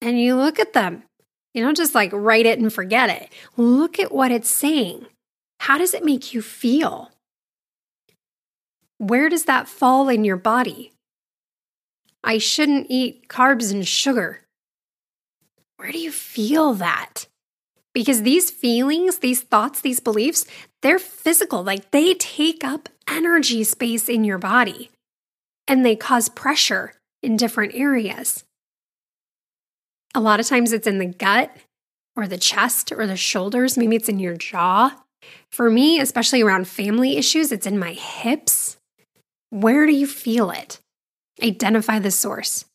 and 0.00 0.20
you 0.20 0.36
look 0.36 0.58
at 0.58 0.72
them. 0.72 1.02
You 1.52 1.62
don't 1.62 1.76
just 1.76 1.94
like 1.94 2.10
write 2.12 2.46
it 2.46 2.58
and 2.58 2.72
forget 2.72 3.10
it. 3.10 3.30
Look 3.56 3.98
at 3.98 4.12
what 4.12 4.30
it's 4.30 4.48
saying. 4.48 5.06
How 5.60 5.76
does 5.76 5.92
it 5.92 6.04
make 6.04 6.32
you 6.32 6.40
feel? 6.40 7.10
Where 8.98 9.28
does 9.28 9.44
that 9.44 9.68
fall 9.68 10.08
in 10.08 10.24
your 10.24 10.36
body? 10.36 10.92
I 12.24 12.38
shouldn't 12.38 12.86
eat 12.88 13.28
carbs 13.28 13.72
and 13.72 13.86
sugar. 13.86 14.41
Where 15.82 15.90
do 15.90 15.98
you 15.98 16.12
feel 16.12 16.74
that? 16.74 17.26
Because 17.92 18.22
these 18.22 18.52
feelings, 18.52 19.18
these 19.18 19.40
thoughts, 19.40 19.80
these 19.80 19.98
beliefs, 19.98 20.46
they're 20.80 21.00
physical. 21.00 21.64
Like 21.64 21.90
they 21.90 22.14
take 22.14 22.62
up 22.62 22.88
energy 23.08 23.64
space 23.64 24.08
in 24.08 24.22
your 24.22 24.38
body 24.38 24.92
and 25.66 25.84
they 25.84 25.96
cause 25.96 26.28
pressure 26.28 26.92
in 27.20 27.36
different 27.36 27.74
areas. 27.74 28.44
A 30.14 30.20
lot 30.20 30.38
of 30.38 30.46
times 30.46 30.72
it's 30.72 30.86
in 30.86 30.98
the 30.98 31.06
gut 31.06 31.50
or 32.14 32.28
the 32.28 32.38
chest 32.38 32.92
or 32.92 33.08
the 33.08 33.16
shoulders. 33.16 33.76
Maybe 33.76 33.96
it's 33.96 34.08
in 34.08 34.20
your 34.20 34.36
jaw. 34.36 35.02
For 35.50 35.68
me, 35.68 35.98
especially 35.98 36.42
around 36.42 36.68
family 36.68 37.16
issues, 37.16 37.50
it's 37.50 37.66
in 37.66 37.76
my 37.76 37.94
hips. 37.94 38.76
Where 39.50 39.84
do 39.86 39.92
you 39.92 40.06
feel 40.06 40.52
it? 40.52 40.78
Identify 41.42 41.98
the 41.98 42.12
source. 42.12 42.66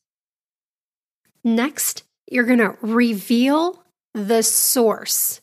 Next, 1.42 2.04
you're 2.28 2.46
going 2.46 2.60
to 2.60 2.78
reveal 2.82 3.84
the 4.14 4.44
source. 4.44 5.42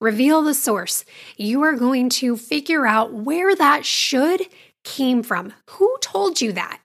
Reveal 0.00 0.42
the 0.42 0.54
source. 0.54 1.04
You 1.36 1.62
are 1.62 1.74
going 1.74 2.08
to 2.10 2.36
figure 2.36 2.86
out 2.86 3.12
where 3.12 3.54
that 3.56 3.84
should 3.84 4.46
came 4.84 5.22
from. 5.22 5.52
Who 5.70 5.96
told 6.00 6.40
you 6.40 6.52
that? 6.52 6.80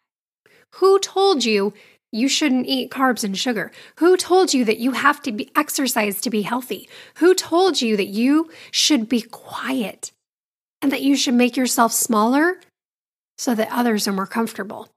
Who 0.76 1.00
told 1.00 1.46
you 1.46 1.74
you 2.12 2.28
shouldn't 2.28 2.68
eat 2.68 2.92
carbs 2.92 3.24
and 3.24 3.38
sugar? 3.38 3.72
Who 3.98 4.18
told 4.18 4.54
you 4.54 4.66
that 4.66 4.80
you 4.80 4.92
have 4.92 5.22
to 5.24 5.32
be 5.32 5.52
exercise 5.56 6.22
to 6.22 6.30
be 6.30 6.42
healthy? 6.42 6.90
Who 7.16 7.34
told 7.36 7.82
you 7.82 7.98
that 7.98 8.08
you 8.08 8.50
should 8.72 9.08
be 9.08 9.22
quiet 9.22 10.12
and 10.82 10.92
that 10.92 11.02
you 11.02 11.16
should 11.16 11.34
make 11.34 11.56
yourself 11.56 11.92
smaller 11.92 12.60
so 13.38 13.54
that 13.56 13.70
others 13.72 14.08
are 14.08 14.14
more 14.14 14.28
comfortable? 14.28 14.90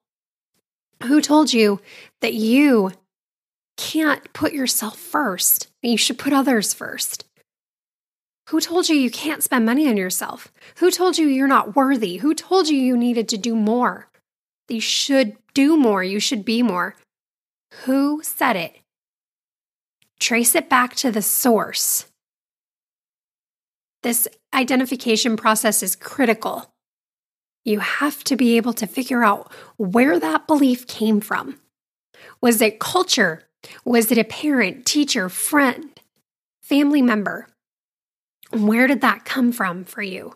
Who 1.02 1.20
told 1.20 1.52
you 1.52 1.80
that 2.22 2.34
you 2.34 2.92
can't 3.76 4.32
put 4.32 4.52
yourself 4.52 4.98
first. 4.98 5.68
You 5.82 5.96
should 5.96 6.18
put 6.18 6.32
others 6.32 6.74
first. 6.74 7.24
Who 8.50 8.60
told 8.60 8.88
you 8.88 8.96
you 8.96 9.10
can't 9.10 9.42
spend 9.42 9.66
money 9.66 9.88
on 9.88 9.96
yourself? 9.96 10.52
Who 10.76 10.90
told 10.90 11.18
you 11.18 11.26
you're 11.26 11.48
not 11.48 11.74
worthy? 11.74 12.18
Who 12.18 12.34
told 12.34 12.68
you 12.68 12.76
you 12.76 12.96
needed 12.96 13.28
to 13.30 13.38
do 13.38 13.56
more? 13.56 14.08
You 14.68 14.80
should 14.80 15.36
do 15.52 15.76
more. 15.76 16.02
You 16.02 16.20
should 16.20 16.44
be 16.44 16.62
more. 16.62 16.94
Who 17.84 18.22
said 18.22 18.56
it? 18.56 18.76
Trace 20.20 20.54
it 20.54 20.68
back 20.68 20.94
to 20.96 21.10
the 21.10 21.22
source. 21.22 22.06
This 24.02 24.28
identification 24.54 25.36
process 25.36 25.82
is 25.82 25.96
critical. 25.96 26.72
You 27.64 27.80
have 27.80 28.22
to 28.24 28.36
be 28.36 28.56
able 28.56 28.72
to 28.74 28.86
figure 28.86 29.24
out 29.24 29.52
where 29.76 30.20
that 30.20 30.46
belief 30.46 30.86
came 30.86 31.20
from. 31.20 31.58
Was 32.40 32.60
it 32.60 32.78
culture? 32.78 33.42
Was 33.84 34.10
it 34.10 34.18
a 34.18 34.24
parent, 34.24 34.86
teacher, 34.86 35.28
friend, 35.28 35.90
family 36.62 37.02
member? 37.02 37.48
Where 38.50 38.86
did 38.86 39.00
that 39.00 39.24
come 39.24 39.52
from 39.52 39.84
for 39.84 40.02
you? 40.02 40.34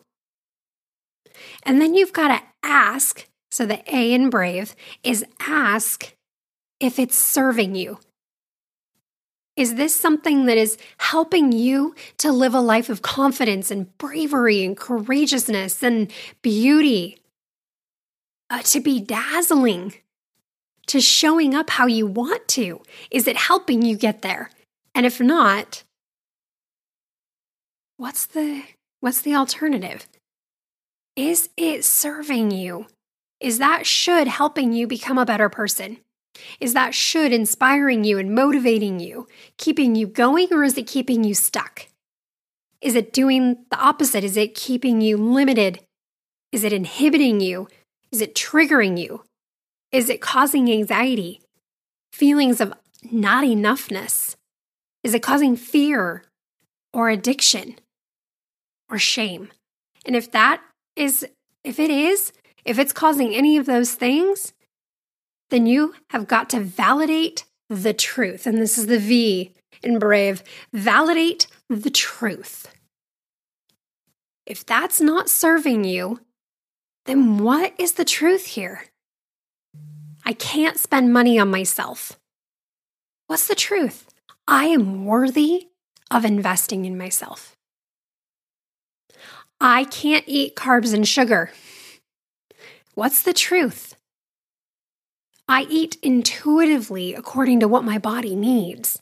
And 1.62 1.80
then 1.80 1.94
you've 1.94 2.12
got 2.12 2.28
to 2.28 2.42
ask. 2.62 3.26
So 3.50 3.66
the 3.66 3.82
A 3.94 4.12
in 4.12 4.30
brave 4.30 4.74
is 5.02 5.24
ask 5.40 6.14
if 6.78 6.98
it's 6.98 7.16
serving 7.16 7.74
you. 7.74 7.98
Is 9.56 9.74
this 9.74 9.94
something 9.94 10.46
that 10.46 10.56
is 10.56 10.78
helping 10.98 11.52
you 11.52 11.94
to 12.18 12.32
live 12.32 12.54
a 12.54 12.60
life 12.60 12.88
of 12.88 13.02
confidence 13.02 13.70
and 13.70 13.96
bravery 13.98 14.64
and 14.64 14.76
courageousness 14.76 15.82
and 15.82 16.10
beauty? 16.40 17.18
Uh, 18.48 18.62
to 18.62 18.80
be 18.80 19.00
dazzling, 19.00 19.94
to 20.90 21.00
showing 21.00 21.54
up 21.54 21.70
how 21.70 21.86
you 21.86 22.04
want 22.04 22.48
to? 22.48 22.82
Is 23.12 23.28
it 23.28 23.36
helping 23.36 23.80
you 23.82 23.96
get 23.96 24.22
there? 24.22 24.50
And 24.92 25.06
if 25.06 25.20
not, 25.20 25.84
what's 27.96 28.26
the 28.26 28.64
what's 28.98 29.20
the 29.20 29.36
alternative? 29.36 30.08
Is 31.14 31.48
it 31.56 31.84
serving 31.84 32.50
you? 32.50 32.86
Is 33.38 33.58
that 33.58 33.86
should 33.86 34.26
helping 34.26 34.72
you 34.72 34.88
become 34.88 35.16
a 35.16 35.24
better 35.24 35.48
person? 35.48 35.98
Is 36.58 36.74
that 36.74 36.92
should 36.92 37.32
inspiring 37.32 38.02
you 38.02 38.18
and 38.18 38.34
motivating 38.34 38.98
you, 38.98 39.28
keeping 39.58 39.94
you 39.94 40.08
going, 40.08 40.48
or 40.50 40.64
is 40.64 40.76
it 40.76 40.88
keeping 40.88 41.22
you 41.22 41.34
stuck? 41.34 41.86
Is 42.80 42.96
it 42.96 43.12
doing 43.12 43.58
the 43.70 43.78
opposite? 43.78 44.24
Is 44.24 44.36
it 44.36 44.56
keeping 44.56 45.00
you 45.00 45.16
limited? 45.16 45.78
Is 46.50 46.64
it 46.64 46.72
inhibiting 46.72 47.38
you? 47.38 47.68
Is 48.10 48.20
it 48.20 48.34
triggering 48.34 48.98
you? 48.98 49.22
Is 49.92 50.08
it 50.08 50.20
causing 50.20 50.70
anxiety? 50.70 51.40
Feelings 52.12 52.60
of 52.60 52.72
not 53.10 53.44
enoughness? 53.44 54.36
Is 55.02 55.14
it 55.14 55.22
causing 55.22 55.56
fear 55.56 56.24
or 56.92 57.08
addiction 57.08 57.76
or 58.88 58.98
shame? 58.98 59.50
And 60.04 60.14
if 60.14 60.30
that 60.32 60.62
is, 60.96 61.26
if 61.64 61.78
it 61.78 61.90
is, 61.90 62.32
if 62.64 62.78
it's 62.78 62.92
causing 62.92 63.34
any 63.34 63.56
of 63.56 63.66
those 63.66 63.94
things, 63.94 64.52
then 65.50 65.66
you 65.66 65.94
have 66.10 66.28
got 66.28 66.48
to 66.50 66.60
validate 66.60 67.44
the 67.68 67.94
truth. 67.94 68.46
And 68.46 68.58
this 68.58 68.78
is 68.78 68.86
the 68.86 68.98
V 68.98 69.54
in 69.82 69.98
Brave 69.98 70.42
validate 70.72 71.46
the 71.68 71.90
truth. 71.90 72.72
If 74.46 74.66
that's 74.66 75.00
not 75.00 75.28
serving 75.28 75.84
you, 75.84 76.20
then 77.06 77.38
what 77.38 77.74
is 77.78 77.92
the 77.92 78.04
truth 78.04 78.46
here? 78.46 78.84
I 80.24 80.32
can't 80.32 80.78
spend 80.78 81.12
money 81.12 81.38
on 81.38 81.50
myself. 81.50 82.18
What's 83.26 83.46
the 83.46 83.54
truth? 83.54 84.06
I 84.46 84.66
am 84.66 85.04
worthy 85.04 85.68
of 86.10 86.24
investing 86.24 86.84
in 86.84 86.98
myself. 86.98 87.56
I 89.60 89.84
can't 89.84 90.24
eat 90.26 90.56
carbs 90.56 90.94
and 90.94 91.06
sugar. 91.06 91.52
What's 92.94 93.22
the 93.22 93.32
truth? 93.32 93.94
I 95.48 95.66
eat 95.68 95.96
intuitively 96.02 97.14
according 97.14 97.60
to 97.60 97.68
what 97.68 97.84
my 97.84 97.98
body 97.98 98.34
needs. 98.34 99.00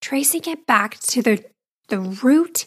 Tracing 0.00 0.42
it 0.46 0.66
back 0.66 0.98
to 1.00 1.22
the, 1.22 1.44
the 1.88 2.00
root 2.00 2.66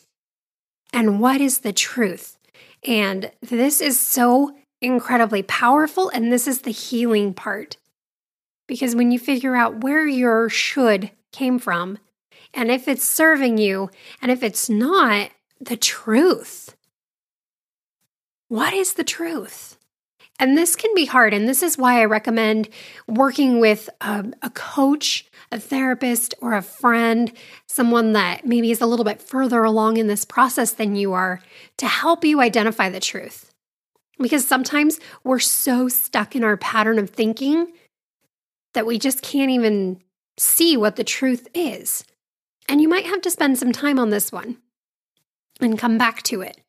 and 0.92 1.20
what 1.20 1.42
is 1.42 1.60
the 1.60 1.74
truth. 1.74 2.38
And 2.84 3.32
this 3.42 3.82
is 3.82 4.00
so 4.00 4.56
incredibly 4.82 5.44
powerful. 5.44 6.10
And 6.10 6.32
this 6.32 6.48
is 6.48 6.62
the 6.62 6.72
healing 6.72 7.34
part. 7.34 7.78
Because 8.68 8.96
when 8.96 9.12
you 9.12 9.20
figure 9.20 9.56
out 9.56 9.84
where 9.84 10.06
your 10.08 10.50
should 10.50 11.12
came 11.32 11.60
from, 11.60 12.00
and 12.54 12.72
if 12.72 12.88
it's 12.88 13.06
serving 13.06 13.58
you, 13.58 13.90
and 14.22 14.32
if 14.32 14.44
it's 14.44 14.70
not, 14.70 15.32
the 15.60 15.78
truth. 15.78 16.76
What 18.48 18.74
is 18.74 18.94
the 18.94 19.04
truth? 19.04 19.78
And 20.40 20.58
this 20.58 20.76
can 20.76 20.94
be 20.94 21.06
hard. 21.06 21.34
And 21.34 21.48
this 21.48 21.63
is 21.63 21.78
why 21.78 22.00
I 22.00 22.06
recommend 22.06 22.70
working 23.08 23.60
with 23.60 23.90
a, 24.02 24.26
a, 24.42 24.50
coach, 24.52 25.26
a 25.52 25.60
therapist, 25.60 26.36
or 26.42 26.54
a 26.54 26.62
friend, 26.62 27.32
someone 27.66 28.13
that 28.13 28.46
maybe 28.46 28.70
is 28.70 28.82
a 28.82 28.86
little 28.86 29.06
bit 29.06 29.22
further 29.22 29.63
along 29.63 29.98
in 29.98 30.08
this 30.08 30.26
process 30.26 30.72
than 30.72 30.96
you 30.96 31.13
are 31.13 31.42
to 31.78 31.88
help 31.88 32.24
you 32.24 32.40
identify 32.40 32.90
the 32.90 33.00
truth. 33.00 33.52
Because 34.19 34.47
sometimes 34.47 34.99
we're 35.23 35.39
so 35.39 35.88
stuck 35.88 36.36
in 36.36 36.43
our 36.43 36.58
pattern 36.58 36.97
of 36.99 37.10
thinking 37.10 37.71
that 38.73 38.86
we 38.86 38.97
just 38.97 39.21
can't 39.21 39.51
even 39.51 40.01
see 40.38 40.77
what 40.77 40.95
the 40.95 41.03
truth 41.03 41.47
is. 41.53 42.03
And 42.69 42.82
you 42.82 42.88
might 42.88 43.06
have 43.06 43.21
to 43.21 43.32
spend 43.32 43.58
some 43.58 43.71
time 43.71 43.99
on 43.99 44.10
this 44.10 44.32
one 44.32 44.58
and 45.60 45.80
come 45.80 45.97
back 45.97 46.23
to 46.23 46.41
it. 46.41 46.62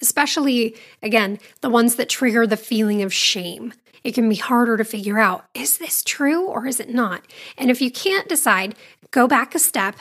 Especially, 0.00 0.76
again, 1.02 1.38
the 1.60 1.70
ones 1.70 1.96
that 1.96 2.08
trigger 2.08 2.46
the 2.46 2.56
feeling 2.56 3.02
of 3.02 3.12
shame. 3.12 3.72
It 4.04 4.14
can 4.14 4.28
be 4.28 4.36
harder 4.36 4.76
to 4.76 4.84
figure 4.84 5.18
out 5.18 5.46
is 5.54 5.78
this 5.78 6.02
true 6.04 6.46
or 6.46 6.66
is 6.66 6.80
it 6.80 6.88
not? 6.88 7.26
And 7.56 7.70
if 7.70 7.80
you 7.80 7.90
can't 7.90 8.28
decide, 8.28 8.74
go 9.10 9.26
back 9.26 9.54
a 9.54 9.58
step 9.58 9.96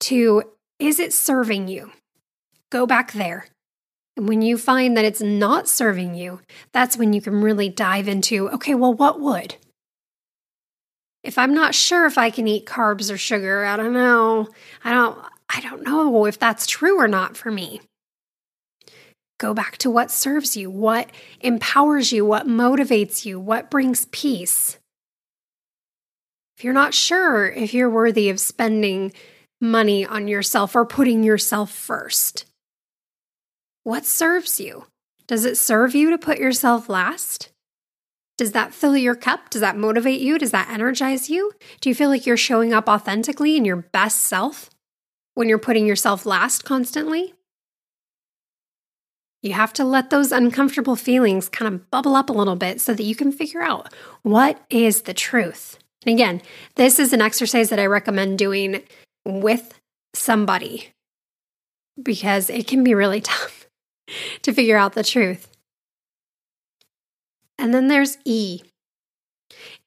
to 0.00 0.44
is 0.78 1.00
it 1.00 1.12
serving 1.12 1.66
you? 1.68 1.90
Go 2.70 2.86
back 2.86 3.12
there. 3.12 3.46
And 4.18 4.28
when 4.28 4.42
you 4.42 4.58
find 4.58 4.96
that 4.96 5.04
it's 5.04 5.22
not 5.22 5.68
serving 5.68 6.16
you, 6.16 6.40
that's 6.72 6.96
when 6.96 7.12
you 7.12 7.20
can 7.20 7.40
really 7.40 7.68
dive 7.68 8.08
into 8.08 8.50
okay, 8.50 8.74
well, 8.74 8.92
what 8.92 9.20
would? 9.20 9.54
If 11.22 11.38
I'm 11.38 11.54
not 11.54 11.72
sure 11.72 12.04
if 12.04 12.18
I 12.18 12.30
can 12.30 12.48
eat 12.48 12.66
carbs 12.66 13.14
or 13.14 13.16
sugar, 13.16 13.64
I 13.64 13.76
don't 13.76 13.92
know. 13.92 14.48
I 14.82 14.92
don't 14.92 15.18
I 15.48 15.60
don't 15.60 15.84
know 15.84 16.26
if 16.26 16.36
that's 16.36 16.66
true 16.66 16.98
or 16.98 17.06
not 17.06 17.36
for 17.36 17.52
me. 17.52 17.80
Go 19.38 19.54
back 19.54 19.78
to 19.78 19.90
what 19.90 20.10
serves 20.10 20.56
you, 20.56 20.68
what 20.68 21.08
empowers 21.40 22.10
you, 22.10 22.24
what 22.24 22.48
motivates 22.48 23.24
you, 23.24 23.38
what 23.38 23.70
brings 23.70 24.06
peace. 24.06 24.78
If 26.56 26.64
you're 26.64 26.74
not 26.74 26.92
sure 26.92 27.48
if 27.48 27.72
you're 27.72 27.88
worthy 27.88 28.30
of 28.30 28.40
spending 28.40 29.12
money 29.60 30.04
on 30.04 30.26
yourself 30.26 30.74
or 30.74 30.84
putting 30.84 31.22
yourself 31.22 31.70
first, 31.70 32.46
what 33.88 34.04
serves 34.04 34.60
you? 34.60 34.84
Does 35.26 35.46
it 35.46 35.56
serve 35.56 35.94
you 35.94 36.10
to 36.10 36.18
put 36.18 36.36
yourself 36.36 36.90
last? 36.90 37.48
Does 38.36 38.52
that 38.52 38.74
fill 38.74 38.98
your 38.98 39.14
cup? 39.14 39.48
Does 39.48 39.62
that 39.62 39.78
motivate 39.78 40.20
you? 40.20 40.38
Does 40.38 40.50
that 40.50 40.68
energize 40.68 41.30
you? 41.30 41.52
Do 41.80 41.88
you 41.88 41.94
feel 41.94 42.10
like 42.10 42.26
you're 42.26 42.36
showing 42.36 42.74
up 42.74 42.86
authentically 42.86 43.56
in 43.56 43.64
your 43.64 43.76
best 43.76 44.18
self 44.18 44.68
when 45.36 45.48
you're 45.48 45.56
putting 45.56 45.86
yourself 45.86 46.26
last 46.26 46.66
constantly? 46.66 47.32
You 49.40 49.54
have 49.54 49.72
to 49.72 49.84
let 49.84 50.10
those 50.10 50.32
uncomfortable 50.32 50.94
feelings 50.94 51.48
kind 51.48 51.74
of 51.74 51.90
bubble 51.90 52.14
up 52.14 52.28
a 52.28 52.34
little 52.34 52.56
bit 52.56 52.82
so 52.82 52.92
that 52.92 53.04
you 53.04 53.16
can 53.16 53.32
figure 53.32 53.62
out 53.62 53.90
what 54.20 54.62
is 54.68 55.02
the 55.02 55.14
truth. 55.14 55.78
And 56.04 56.14
again, 56.14 56.42
this 56.74 56.98
is 56.98 57.14
an 57.14 57.22
exercise 57.22 57.70
that 57.70 57.80
I 57.80 57.86
recommend 57.86 58.36
doing 58.36 58.82
with 59.24 59.80
somebody 60.14 60.90
because 62.02 62.50
it 62.50 62.66
can 62.66 62.84
be 62.84 62.92
really 62.92 63.20
tough 63.22 63.57
to 64.42 64.52
figure 64.52 64.76
out 64.76 64.94
the 64.94 65.04
truth. 65.04 65.48
And 67.58 67.74
then 67.74 67.88
there's 67.88 68.18
E 68.24 68.62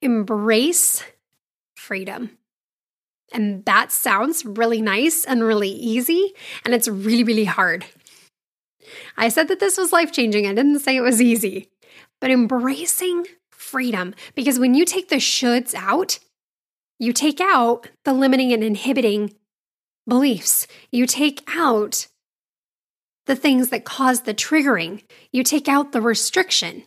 embrace 0.02 1.04
freedom. 1.76 2.38
And 3.34 3.64
that 3.66 3.92
sounds 3.92 4.46
really 4.46 4.82
nice 4.82 5.24
and 5.24 5.44
really 5.44 5.70
easy, 5.70 6.34
and 6.66 6.74
it's 6.74 6.88
really, 6.88 7.24
really 7.24 7.46
hard. 7.46 7.86
I 9.16 9.30
said 9.30 9.48
that 9.48 9.62
this 9.62 9.78
was 9.78 9.94
life 9.94 10.12
changing. 10.12 10.46
I 10.46 10.54
didn't 10.54 10.80
say 10.80 10.98
it 10.98 11.02
was 11.02 11.22
easy, 11.22 11.70
but 12.20 12.30
embracing 12.30 13.28
freedom. 13.50 14.14
Because 14.36 14.60
when 14.60 14.74
you 14.74 14.84
take 14.84 15.08
the 15.08 15.16
shoulds 15.16 15.74
out, 15.74 16.20
you 17.00 17.14
take 17.14 17.40
out 17.40 17.90
the 18.04 18.14
limiting 18.14 18.52
and 18.52 18.64
inhibiting 18.64 19.34
beliefs. 20.08 20.68
You 20.92 21.06
take 21.06 21.42
out 21.48 22.08
the 23.26 23.36
things 23.36 23.70
that 23.70 23.86
cause 23.86 24.22
the 24.22 24.34
triggering. 24.34 25.04
You 25.32 25.44
take 25.44 25.68
out 25.68 25.92
the 25.92 26.02
restriction. 26.02 26.84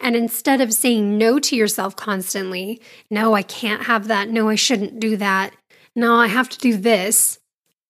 And 0.00 0.16
instead 0.16 0.60
of 0.60 0.74
saying 0.74 1.16
no 1.16 1.38
to 1.38 1.56
yourself 1.56 1.96
constantly, 1.96 2.80
no, 3.10 3.34
I 3.34 3.42
can't 3.42 3.84
have 3.84 4.08
that. 4.08 4.28
No, 4.28 4.48
I 4.48 4.56
shouldn't 4.56 5.00
do 5.00 5.16
that. 5.16 5.52
No, 5.94 6.16
I 6.16 6.26
have 6.26 6.48
to 6.50 6.58
do 6.58 6.76
this. 6.76 7.38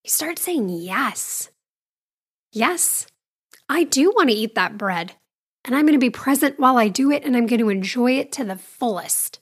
You 0.05 0.11
start 0.11 0.39
saying 0.39 0.69
yes. 0.69 1.51
Yes, 2.53 3.07
I 3.69 3.85
do 3.85 4.11
want 4.11 4.29
to 4.29 4.35
eat 4.35 4.55
that 4.57 4.77
bread, 4.77 5.15
and 5.65 5.75
I'm 5.75 5.87
going 5.87 5.95
to 5.95 5.99
be 5.99 6.11
present 6.11 6.61
while 6.61 6.77
I 6.77 6.89
do 6.89 7.11
it, 7.11 7.25
and 7.25 7.35
I'm 7.35 7.47
going 7.47 7.61
to 7.61 7.71
enjoy 7.71 8.19
it 8.19 8.31
to 8.33 8.45
the 8.45 8.57
fullest. 8.57 9.41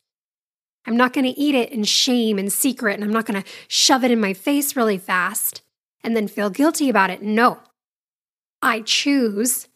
I'm 0.86 0.96
not 0.96 1.12
going 1.12 1.24
to 1.24 1.38
eat 1.38 1.54
it 1.54 1.72
in 1.72 1.82
shame 1.82 2.38
and 2.38 2.52
secret, 2.52 2.94
and 2.94 3.02
I'm 3.02 3.12
not 3.12 3.26
going 3.26 3.42
to 3.42 3.48
shove 3.66 4.04
it 4.04 4.12
in 4.12 4.20
my 4.20 4.32
face 4.32 4.76
really 4.76 4.98
fast 4.98 5.62
and 6.04 6.16
then 6.16 6.28
feel 6.28 6.50
guilty 6.50 6.88
about 6.88 7.10
it. 7.10 7.22
No, 7.22 7.58
I 8.62 8.80
choose 8.80 9.68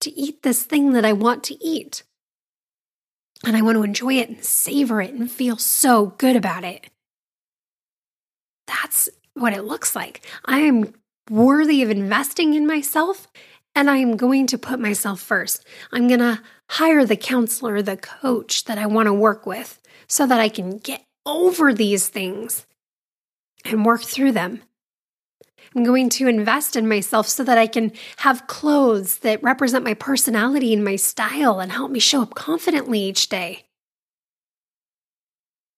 to 0.00 0.10
eat 0.18 0.42
this 0.42 0.62
thing 0.62 0.92
that 0.92 1.04
I 1.04 1.12
want 1.12 1.44
to 1.44 1.64
eat. 1.64 2.02
And 3.44 3.56
I 3.56 3.62
want 3.62 3.76
to 3.76 3.82
enjoy 3.82 4.14
it 4.14 4.28
and 4.28 4.44
savor 4.44 5.00
it 5.00 5.12
and 5.12 5.30
feel 5.30 5.56
so 5.56 6.06
good 6.18 6.36
about 6.36 6.64
it. 6.64 6.90
That's 8.66 9.08
what 9.34 9.52
it 9.52 9.64
looks 9.64 9.96
like. 9.96 10.24
I 10.44 10.60
am 10.60 10.94
worthy 11.30 11.82
of 11.82 11.90
investing 11.90 12.54
in 12.54 12.66
myself 12.66 13.28
and 13.74 13.90
I 13.90 13.96
am 13.96 14.16
going 14.16 14.46
to 14.48 14.58
put 14.58 14.78
myself 14.78 15.20
first. 15.20 15.64
I'm 15.92 16.08
going 16.08 16.20
to 16.20 16.40
hire 16.70 17.04
the 17.04 17.16
counselor, 17.16 17.82
the 17.82 17.96
coach 17.96 18.64
that 18.64 18.78
I 18.78 18.86
want 18.86 19.06
to 19.06 19.12
work 19.12 19.46
with 19.46 19.80
so 20.06 20.26
that 20.26 20.40
I 20.40 20.48
can 20.48 20.78
get 20.78 21.04
over 21.24 21.72
these 21.72 22.08
things 22.08 22.66
and 23.64 23.84
work 23.84 24.02
through 24.02 24.32
them. 24.32 24.62
I'm 25.74 25.84
going 25.84 26.08
to 26.10 26.28
invest 26.28 26.76
in 26.76 26.88
myself 26.88 27.28
so 27.28 27.44
that 27.44 27.58
I 27.58 27.66
can 27.66 27.92
have 28.18 28.46
clothes 28.46 29.18
that 29.18 29.42
represent 29.42 29.84
my 29.84 29.94
personality 29.94 30.72
and 30.72 30.84
my 30.84 30.96
style 30.96 31.60
and 31.60 31.72
help 31.72 31.90
me 31.90 31.98
show 31.98 32.22
up 32.22 32.34
confidently 32.34 33.00
each 33.00 33.28
day. 33.28 33.64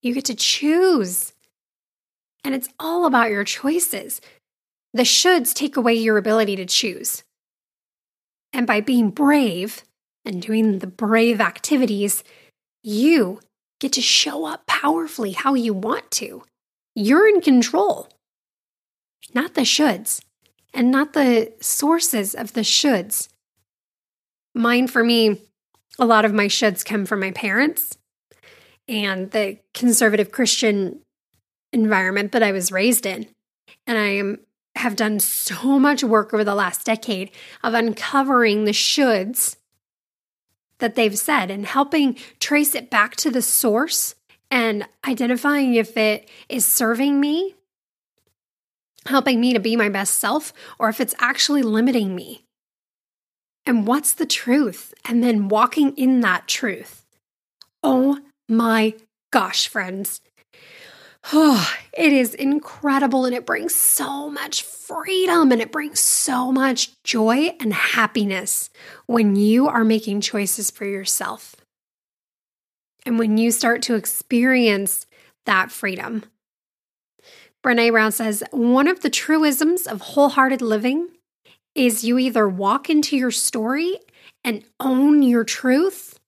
You 0.01 0.13
get 0.13 0.25
to 0.25 0.35
choose. 0.35 1.33
And 2.43 2.53
it's 2.53 2.69
all 2.79 3.05
about 3.05 3.31
your 3.31 3.43
choices. 3.43 4.21
The 4.93 5.03
shoulds 5.03 5.53
take 5.53 5.77
away 5.77 5.95
your 5.95 6.17
ability 6.17 6.55
to 6.57 6.65
choose. 6.65 7.23
And 8.53 8.67
by 8.67 8.81
being 8.81 9.09
brave 9.09 9.83
and 10.23 10.41
doing 10.41 10.79
the 10.79 10.87
brave 10.87 11.41
activities, 11.41 12.23
you 12.83 13.39
get 13.79 13.93
to 13.93 14.01
show 14.01 14.45
up 14.45 14.65
powerfully 14.67 15.31
how 15.31 15.55
you 15.55 15.73
want 15.73 16.09
to. 16.11 16.43
You're 16.95 17.27
in 17.27 17.41
control, 17.41 18.07
not 19.33 19.53
the 19.53 19.61
shoulds, 19.61 20.21
and 20.73 20.91
not 20.91 21.13
the 21.13 21.53
sources 21.61 22.35
of 22.35 22.53
the 22.53 22.61
shoulds. 22.61 23.29
Mine, 24.53 24.87
for 24.87 25.03
me, 25.03 25.41
a 25.97 26.05
lot 26.05 26.25
of 26.25 26.33
my 26.33 26.45
shoulds 26.45 26.85
come 26.85 27.05
from 27.05 27.19
my 27.19 27.31
parents 27.31 27.97
and 28.87 29.31
the 29.31 29.57
conservative 29.73 30.31
Christian 30.31 31.01
environment 31.73 32.31
that 32.31 32.43
I 32.43 32.51
was 32.51 32.71
raised 32.71 33.05
in. 33.05 33.27
And 33.87 33.97
I 33.97 34.07
am 34.07 34.39
have 34.75 34.95
done 34.95 35.19
so 35.19 35.79
much 35.79 36.03
work 36.03 36.33
over 36.33 36.43
the 36.43 36.55
last 36.55 36.85
decade 36.85 37.31
of 37.63 37.73
uncovering 37.73 38.65
the 38.65 38.71
shoulds 38.71 39.55
that 40.79 40.95
they've 40.95 41.17
said 41.17 41.49
and 41.49 41.65
helping 41.65 42.17
trace 42.39 42.75
it 42.75 42.89
back 42.89 43.15
to 43.15 43.31
the 43.31 43.41
source 43.41 44.15
and 44.51 44.85
identifying 45.07 45.75
if 45.75 45.95
it 45.95 46.29
is 46.49 46.65
serving 46.65 47.19
me, 47.19 47.55
helping 49.05 49.39
me 49.39 49.53
to 49.53 49.59
be 49.59 49.75
my 49.75 49.89
best 49.89 50.19
self, 50.19 50.53
or 50.79 50.89
if 50.89 50.99
it's 50.99 51.15
actually 51.19 51.61
limiting 51.61 52.15
me. 52.15 52.43
And 53.65 53.87
what's 53.87 54.13
the 54.13 54.25
truth? 54.25 54.93
And 55.05 55.23
then 55.23 55.47
walking 55.47 55.95
in 55.95 56.21
that 56.21 56.47
truth. 56.47 57.05
Oh 57.81 58.19
my 58.47 58.93
gosh, 59.31 59.67
friends. 59.67 60.21
Oh, 61.33 61.73
it 61.97 62.13
is 62.13 62.33
incredible 62.33 63.25
and 63.25 63.35
it 63.35 63.45
brings 63.45 63.73
so 63.73 64.29
much 64.29 64.63
freedom 64.63 65.51
and 65.51 65.61
it 65.61 65.71
brings 65.71 65.99
so 65.99 66.51
much 66.51 66.91
joy 67.03 67.55
and 67.59 67.73
happiness 67.73 68.69
when 69.07 69.35
you 69.35 69.67
are 69.67 69.83
making 69.83 70.21
choices 70.21 70.69
for 70.69 70.85
yourself. 70.85 71.55
And 73.05 73.19
when 73.19 73.37
you 73.37 73.51
start 73.51 73.81
to 73.83 73.95
experience 73.95 75.05
that 75.45 75.71
freedom. 75.71 76.23
Brene 77.65 77.89
Brown 77.89 78.11
says 78.11 78.43
one 78.51 78.87
of 78.87 79.01
the 79.01 79.09
truisms 79.09 79.87
of 79.87 79.99
wholehearted 79.99 80.61
living 80.61 81.09
is 81.73 82.03
you 82.03 82.19
either 82.19 82.47
walk 82.47 82.91
into 82.91 83.17
your 83.17 83.31
story 83.31 83.97
and 84.43 84.63
own 84.79 85.23
your 85.23 85.43
truth, 85.43 86.19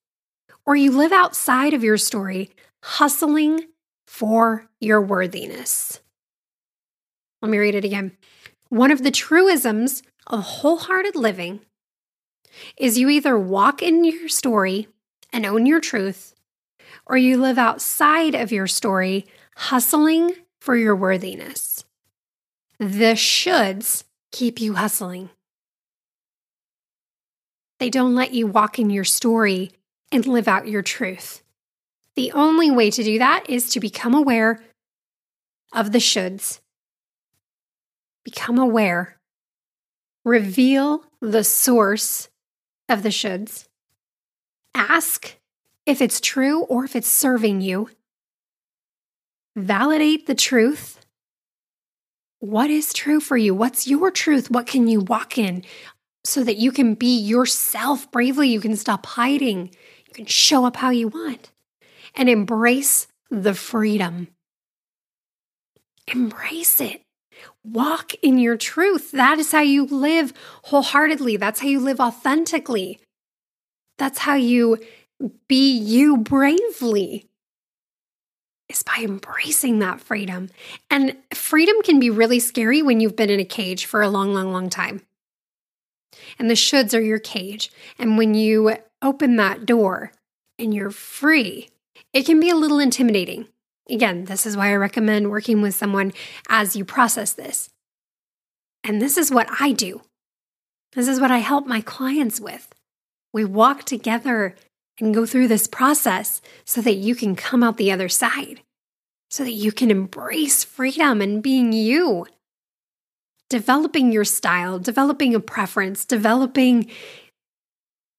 or 0.65 0.75
you 0.75 0.89
live 0.89 1.11
outside 1.11 1.75
of 1.75 1.83
your 1.83 1.97
story, 1.97 2.49
hustling 2.83 3.67
for 4.07 4.67
your 4.81 4.99
worthiness. 4.99 5.99
Let 7.43 7.51
me 7.51 7.59
read 7.59 7.75
it 7.75 7.85
again. 7.85 8.17
One 8.69 8.89
of 8.89 9.03
the 9.03 9.11
truisms 9.11 10.01
of 10.25 10.41
wholehearted 10.41 11.15
living 11.15 11.59
is 12.77 12.97
you 12.97 13.09
either 13.09 13.37
walk 13.37 13.83
in 13.83 14.03
your 14.03 14.27
story 14.27 14.87
and 15.31 15.45
own 15.45 15.67
your 15.67 15.81
truth, 15.81 16.33
or 17.05 17.15
you 17.15 17.37
live 17.37 17.59
outside 17.59 18.33
of 18.33 18.51
your 18.51 18.65
story, 18.65 19.27
hustling 19.55 20.31
for 20.67 20.75
your 20.75 20.97
worthiness. 20.97 21.85
The 22.77 23.13
shoulds 23.15 24.03
keep 24.33 24.59
you 24.59 24.73
hustling. 24.73 25.29
They 27.79 27.89
don't 27.89 28.15
let 28.15 28.33
you 28.33 28.47
walk 28.47 28.77
in 28.77 28.89
your 28.89 29.05
story 29.05 29.71
and 30.11 30.27
live 30.27 30.45
out 30.45 30.67
your 30.67 30.81
truth. 30.81 31.41
The 32.17 32.33
only 32.33 32.69
way 32.69 32.91
to 32.91 33.01
do 33.01 33.17
that 33.17 33.45
is 33.49 33.69
to 33.69 33.79
become 33.79 34.13
aware 34.13 34.61
of 35.71 35.93
the 35.93 35.99
shoulds. 35.99 36.59
Become 38.25 38.59
aware. 38.59 39.21
Reveal 40.25 41.05
the 41.21 41.45
source 41.45 42.27
of 42.89 43.03
the 43.03 43.09
shoulds. 43.09 43.69
Ask 44.75 45.37
if 45.85 46.01
it's 46.01 46.19
true 46.19 46.63
or 46.63 46.83
if 46.83 46.93
it's 46.93 47.07
serving 47.07 47.61
you. 47.61 47.89
Validate 49.57 50.27
the 50.27 50.35
truth. 50.35 51.03
What 52.37 52.69
is 52.69 52.93
true 52.93 53.19
for 53.19 53.35
you? 53.35 53.55
What's 53.55 53.87
your 53.87 54.11
truth? 54.11 54.51
What 54.51 54.67
can 54.67 54.87
you 54.87 54.99
walk 54.99 55.39
in 55.39 55.63
so 56.23 56.43
that 56.43 56.57
you 56.57 56.71
can 56.71 56.93
be 56.93 57.17
yourself 57.17 58.11
bravely? 58.11 58.49
You 58.49 58.59
can 58.61 58.75
stop 58.75 59.07
hiding. 59.07 59.71
You 60.07 60.13
can 60.13 60.25
show 60.27 60.63
up 60.63 60.75
how 60.75 60.91
you 60.91 61.07
want 61.07 61.51
and 62.13 62.29
embrace 62.29 63.07
the 63.31 63.55
freedom. 63.55 64.27
Embrace 66.13 66.79
it. 66.79 67.01
Walk 67.63 68.13
in 68.21 68.37
your 68.37 68.57
truth. 68.57 69.09
That 69.11 69.39
is 69.39 69.51
how 69.51 69.61
you 69.61 69.87
live 69.87 70.33
wholeheartedly. 70.65 71.37
That's 71.37 71.61
how 71.61 71.67
you 71.67 71.79
live 71.79 71.99
authentically. 71.99 72.99
That's 73.97 74.19
how 74.19 74.35
you 74.35 74.77
be 75.47 75.75
you 75.75 76.17
bravely 76.17 77.27
is 78.69 78.83
by 78.83 78.97
embracing 79.01 79.79
that 79.79 80.01
freedom. 80.01 80.49
And 80.89 81.15
freedom 81.33 81.81
can 81.83 81.99
be 81.99 82.09
really 82.09 82.39
scary 82.39 82.81
when 82.81 82.99
you've 82.99 83.15
been 83.15 83.29
in 83.29 83.39
a 83.39 83.45
cage 83.45 83.85
for 83.85 84.01
a 84.01 84.09
long, 84.09 84.33
long, 84.33 84.51
long 84.51 84.69
time. 84.69 85.01
And 86.37 86.49
the 86.49 86.55
shoulds 86.55 86.97
are 86.97 87.01
your 87.01 87.19
cage. 87.19 87.71
And 87.97 88.17
when 88.17 88.33
you 88.33 88.75
open 89.01 89.35
that 89.37 89.65
door 89.65 90.11
and 90.59 90.73
you're 90.73 90.91
free, 90.91 91.69
it 92.13 92.25
can 92.25 92.39
be 92.39 92.49
a 92.49 92.55
little 92.55 92.79
intimidating. 92.79 93.47
Again, 93.89 94.25
this 94.25 94.45
is 94.45 94.57
why 94.57 94.69
I 94.69 94.75
recommend 94.75 95.31
working 95.31 95.61
with 95.61 95.75
someone 95.75 96.11
as 96.49 96.75
you 96.75 96.83
process 96.83 97.31
this. 97.31 97.69
And 98.83 99.01
this 99.01 99.17
is 99.17 99.31
what 99.31 99.47
I 99.59 99.71
do. 99.71 100.01
This 100.93 101.07
is 101.07 101.19
what 101.19 101.31
I 101.31 101.39
help 101.39 101.67
my 101.67 101.81
clients 101.81 102.39
with. 102.39 102.73
We 103.33 103.45
walk 103.45 103.83
together 103.83 104.55
and 104.99 105.13
go 105.13 105.25
through 105.25 105.47
this 105.47 105.67
process 105.67 106.41
so 106.65 106.81
that 106.81 106.95
you 106.95 107.15
can 107.15 107.35
come 107.35 107.63
out 107.63 107.77
the 107.77 107.91
other 107.91 108.09
side, 108.09 108.61
so 109.29 109.43
that 109.43 109.51
you 109.51 109.71
can 109.71 109.91
embrace 109.91 110.63
freedom 110.63 111.21
and 111.21 111.43
being 111.43 111.71
you. 111.73 112.25
Developing 113.49 114.11
your 114.11 114.25
style, 114.25 114.77
developing 114.79 115.33
a 115.33 115.39
preference, 115.39 116.03
developing 116.03 116.89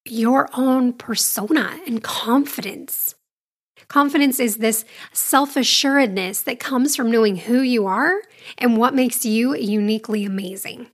your 0.06 0.48
own 0.54 0.92
persona 0.92 1.78
and 1.86 2.02
confidence. 2.02 3.14
Confidence 3.88 4.38
is 4.40 4.56
this 4.56 4.84
self 5.12 5.56
assuredness 5.56 6.42
that 6.42 6.60
comes 6.60 6.94
from 6.96 7.10
knowing 7.10 7.36
who 7.36 7.60
you 7.60 7.86
are 7.86 8.20
and 8.58 8.76
what 8.76 8.94
makes 8.94 9.24
you 9.24 9.54
uniquely 9.54 10.24
amazing. 10.24 10.88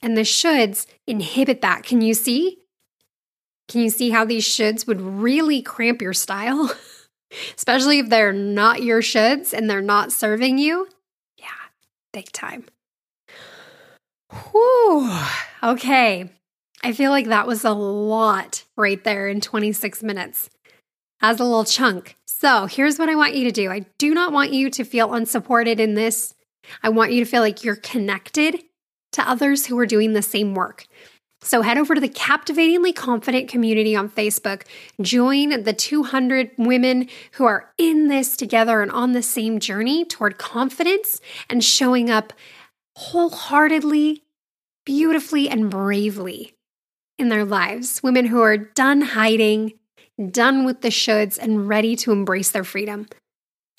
And 0.00 0.16
the 0.16 0.22
shoulds 0.22 0.86
inhibit 1.06 1.60
that. 1.62 1.82
Can 1.82 2.00
you 2.00 2.14
see? 2.14 2.58
Can 3.68 3.82
you 3.82 3.90
see 3.90 4.10
how 4.10 4.24
these 4.24 4.46
shoulds 4.46 4.86
would 4.86 5.00
really 5.00 5.60
cramp 5.62 6.00
your 6.00 6.14
style? 6.14 6.70
Especially 7.56 7.98
if 7.98 8.08
they're 8.08 8.32
not 8.32 8.82
your 8.82 9.02
shoulds 9.02 9.52
and 9.52 9.68
they're 9.68 9.82
not 9.82 10.12
serving 10.12 10.58
you? 10.58 10.88
Yeah, 11.36 11.48
big 12.12 12.32
time. 12.32 12.64
Whew. 14.32 15.10
Okay. 15.62 16.30
I 16.82 16.92
feel 16.92 17.10
like 17.10 17.26
that 17.26 17.46
was 17.46 17.64
a 17.64 17.72
lot 17.72 18.64
right 18.76 19.02
there 19.02 19.28
in 19.28 19.40
26 19.40 20.02
minutes 20.02 20.48
as 21.20 21.40
a 21.40 21.44
little 21.44 21.64
chunk. 21.64 22.16
So 22.26 22.66
here's 22.66 22.98
what 22.98 23.08
I 23.08 23.16
want 23.16 23.34
you 23.34 23.44
to 23.44 23.52
do 23.52 23.70
I 23.70 23.80
do 23.98 24.14
not 24.14 24.32
want 24.32 24.52
you 24.52 24.70
to 24.70 24.84
feel 24.84 25.12
unsupported 25.12 25.80
in 25.80 25.94
this. 25.94 26.34
I 26.82 26.88
want 26.90 27.12
you 27.12 27.24
to 27.24 27.30
feel 27.30 27.42
like 27.42 27.64
you're 27.64 27.76
connected 27.76 28.62
to 29.12 29.28
others 29.28 29.66
who 29.66 29.78
are 29.78 29.86
doing 29.86 30.12
the 30.12 30.22
same 30.22 30.54
work. 30.54 30.86
So 31.48 31.62
head 31.62 31.78
over 31.78 31.94
to 31.94 32.00
the 32.02 32.10
Captivatingly 32.10 32.92
Confident 32.92 33.48
community 33.48 33.96
on 33.96 34.10
Facebook. 34.10 34.64
Join 35.00 35.62
the 35.62 35.72
200 35.72 36.50
women 36.58 37.08
who 37.32 37.46
are 37.46 37.72
in 37.78 38.08
this 38.08 38.36
together 38.36 38.82
and 38.82 38.90
on 38.90 39.12
the 39.12 39.22
same 39.22 39.58
journey 39.58 40.04
toward 40.04 40.36
confidence 40.36 41.22
and 41.48 41.64
showing 41.64 42.10
up 42.10 42.34
wholeheartedly, 42.96 44.24
beautifully, 44.84 45.48
and 45.48 45.70
bravely 45.70 46.52
in 47.18 47.30
their 47.30 47.46
lives. 47.46 48.02
Women 48.02 48.26
who 48.26 48.42
are 48.42 48.58
done 48.58 49.00
hiding, 49.00 49.72
done 50.30 50.66
with 50.66 50.82
the 50.82 50.88
shoulds, 50.88 51.38
and 51.38 51.66
ready 51.66 51.96
to 51.96 52.12
embrace 52.12 52.50
their 52.50 52.62
freedom 52.62 53.06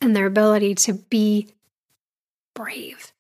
and 0.02 0.16
their 0.16 0.26
ability 0.26 0.74
to 0.74 0.94
be 0.94 1.50
brave. 2.56 3.14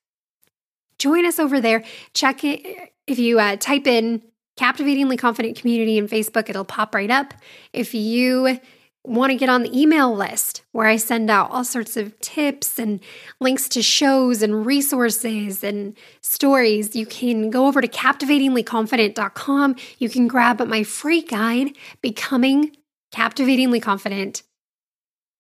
Join 0.98 1.28
us 1.28 1.38
over 1.38 1.62
there. 1.62 1.84
Check 2.16 2.44
it 2.44 2.94
if 3.06 3.20
you 3.20 3.40
uh, 3.40 3.56
type 3.56 3.86
in 3.86 4.24
Captivatingly 4.60 5.16
Confident 5.16 5.56
Community 5.56 5.98
in 5.98 6.10
Facebook, 6.10 6.50
it'll 6.50 6.66
pop 6.66 6.94
right 6.94 7.10
up. 7.10 7.34
If 7.72 7.94
you 7.94 8.60
want 9.06 9.32
to 9.32 9.38
get 9.38 9.48
on 9.48 9.64
the 9.64 9.72
email 9.74 10.14
list 10.14 10.64
where 10.74 10.86
I 10.86 10.98
send 10.98 11.30
out 11.30 11.50
all 11.50 11.64
sorts 11.64 11.96
of 11.96 12.20
tips 12.20 12.78
and 12.78 13.00
links 13.40 13.70
to 13.70 13.82
shows 13.82 14.42
and 14.42 14.66
resources 14.66 15.64
and 15.64 15.96
stories, 16.20 16.94
you 16.94 17.06
can 17.06 17.50
go 17.50 17.68
over 17.68 17.80
to 17.80 17.88
captivatinglyconfident.com. 17.88 19.78
You 19.98 20.10
can 20.10 20.28
grab 20.28 20.60
my 20.68 20.84
free 20.84 21.22
guide, 21.22 21.78
Becoming 22.02 22.76
Captivatingly 23.14 23.80
Confident. 23.80 24.44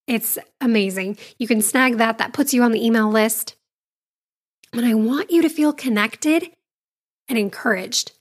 It's 0.07 0.37
amazing. 0.61 1.17
You 1.37 1.45
can 1.45 1.61
snag 1.61 1.97
that, 1.97 2.19
that 2.19 2.31
puts 2.31 2.53
you 2.53 2.63
on 2.63 2.71
the 2.71 2.85
email 2.85 3.09
list. 3.09 3.57
And 4.71 4.85
I 4.85 4.93
want 4.93 5.29
you 5.29 5.41
to 5.41 5.49
feel 5.49 5.73
connected 5.73 6.49
and 7.27 7.37
encouraged. 7.37 8.13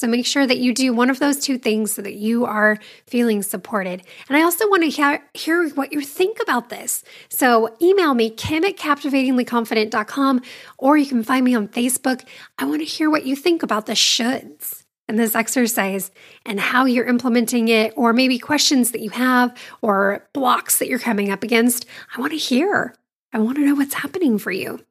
So 0.00 0.06
make 0.06 0.24
sure 0.24 0.46
that 0.46 0.56
you 0.56 0.72
do 0.72 0.94
one 0.94 1.10
of 1.10 1.18
those 1.18 1.38
two 1.40 1.58
things 1.58 1.92
so 1.92 2.00
that 2.00 2.14
you 2.14 2.46
are 2.46 2.78
feeling 3.06 3.42
supported. 3.42 4.02
And 4.28 4.36
I 4.38 4.40
also 4.40 4.66
want 4.66 4.82
to 4.82 4.88
hear, 4.88 5.22
hear 5.34 5.68
what 5.74 5.92
you 5.92 6.00
think 6.00 6.38
about 6.40 6.70
this. 6.70 7.04
So 7.28 7.76
email 7.82 8.14
me, 8.14 8.30
kim 8.30 8.64
at 8.64 8.78
captivatinglyconfident.com, 8.78 10.40
or 10.78 10.96
you 10.96 11.04
can 11.04 11.22
find 11.22 11.44
me 11.44 11.54
on 11.54 11.68
Facebook. 11.68 12.26
I 12.58 12.64
want 12.64 12.80
to 12.80 12.86
hear 12.86 13.10
what 13.10 13.26
you 13.26 13.36
think 13.36 13.62
about 13.62 13.84
the 13.84 13.92
shoulds 13.92 14.84
and 15.06 15.18
this 15.18 15.34
exercise 15.34 16.10
and 16.46 16.58
how 16.58 16.86
you're 16.86 17.04
implementing 17.04 17.68
it, 17.68 17.92
or 17.94 18.14
maybe 18.14 18.38
questions 18.38 18.92
that 18.92 19.02
you 19.02 19.10
have 19.10 19.54
or 19.82 20.26
blocks 20.32 20.78
that 20.78 20.88
you're 20.88 20.98
coming 20.98 21.30
up 21.30 21.42
against. 21.42 21.84
I 22.16 22.20
want 22.22 22.32
to 22.32 22.38
hear. 22.38 22.94
I 23.34 23.38
want 23.38 23.58
to 23.58 23.66
know 23.66 23.74
what's 23.74 23.92
happening 23.92 24.38
for 24.38 24.50
you. 24.50 24.82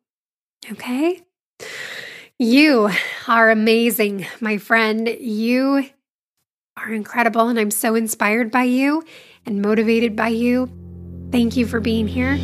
Okay? 0.72 1.24
You 2.42 2.90
are 3.28 3.52
amazing, 3.52 4.26
my 4.40 4.60
friend. 4.60 5.10
You 5.10 5.90
are 6.78 6.94
incredible, 6.94 7.50
and 7.50 7.60
I'm 7.60 7.70
so 7.70 7.96
inspired 7.96 8.50
by 8.50 8.64
you 8.64 9.04
and 9.46 9.62
motivated 9.62 10.16
by 10.16 10.30
you. 10.30 10.72
Thank 11.34 11.58
you 11.58 11.68
for 11.68 11.82
being 11.82 12.08
here. 12.08 12.38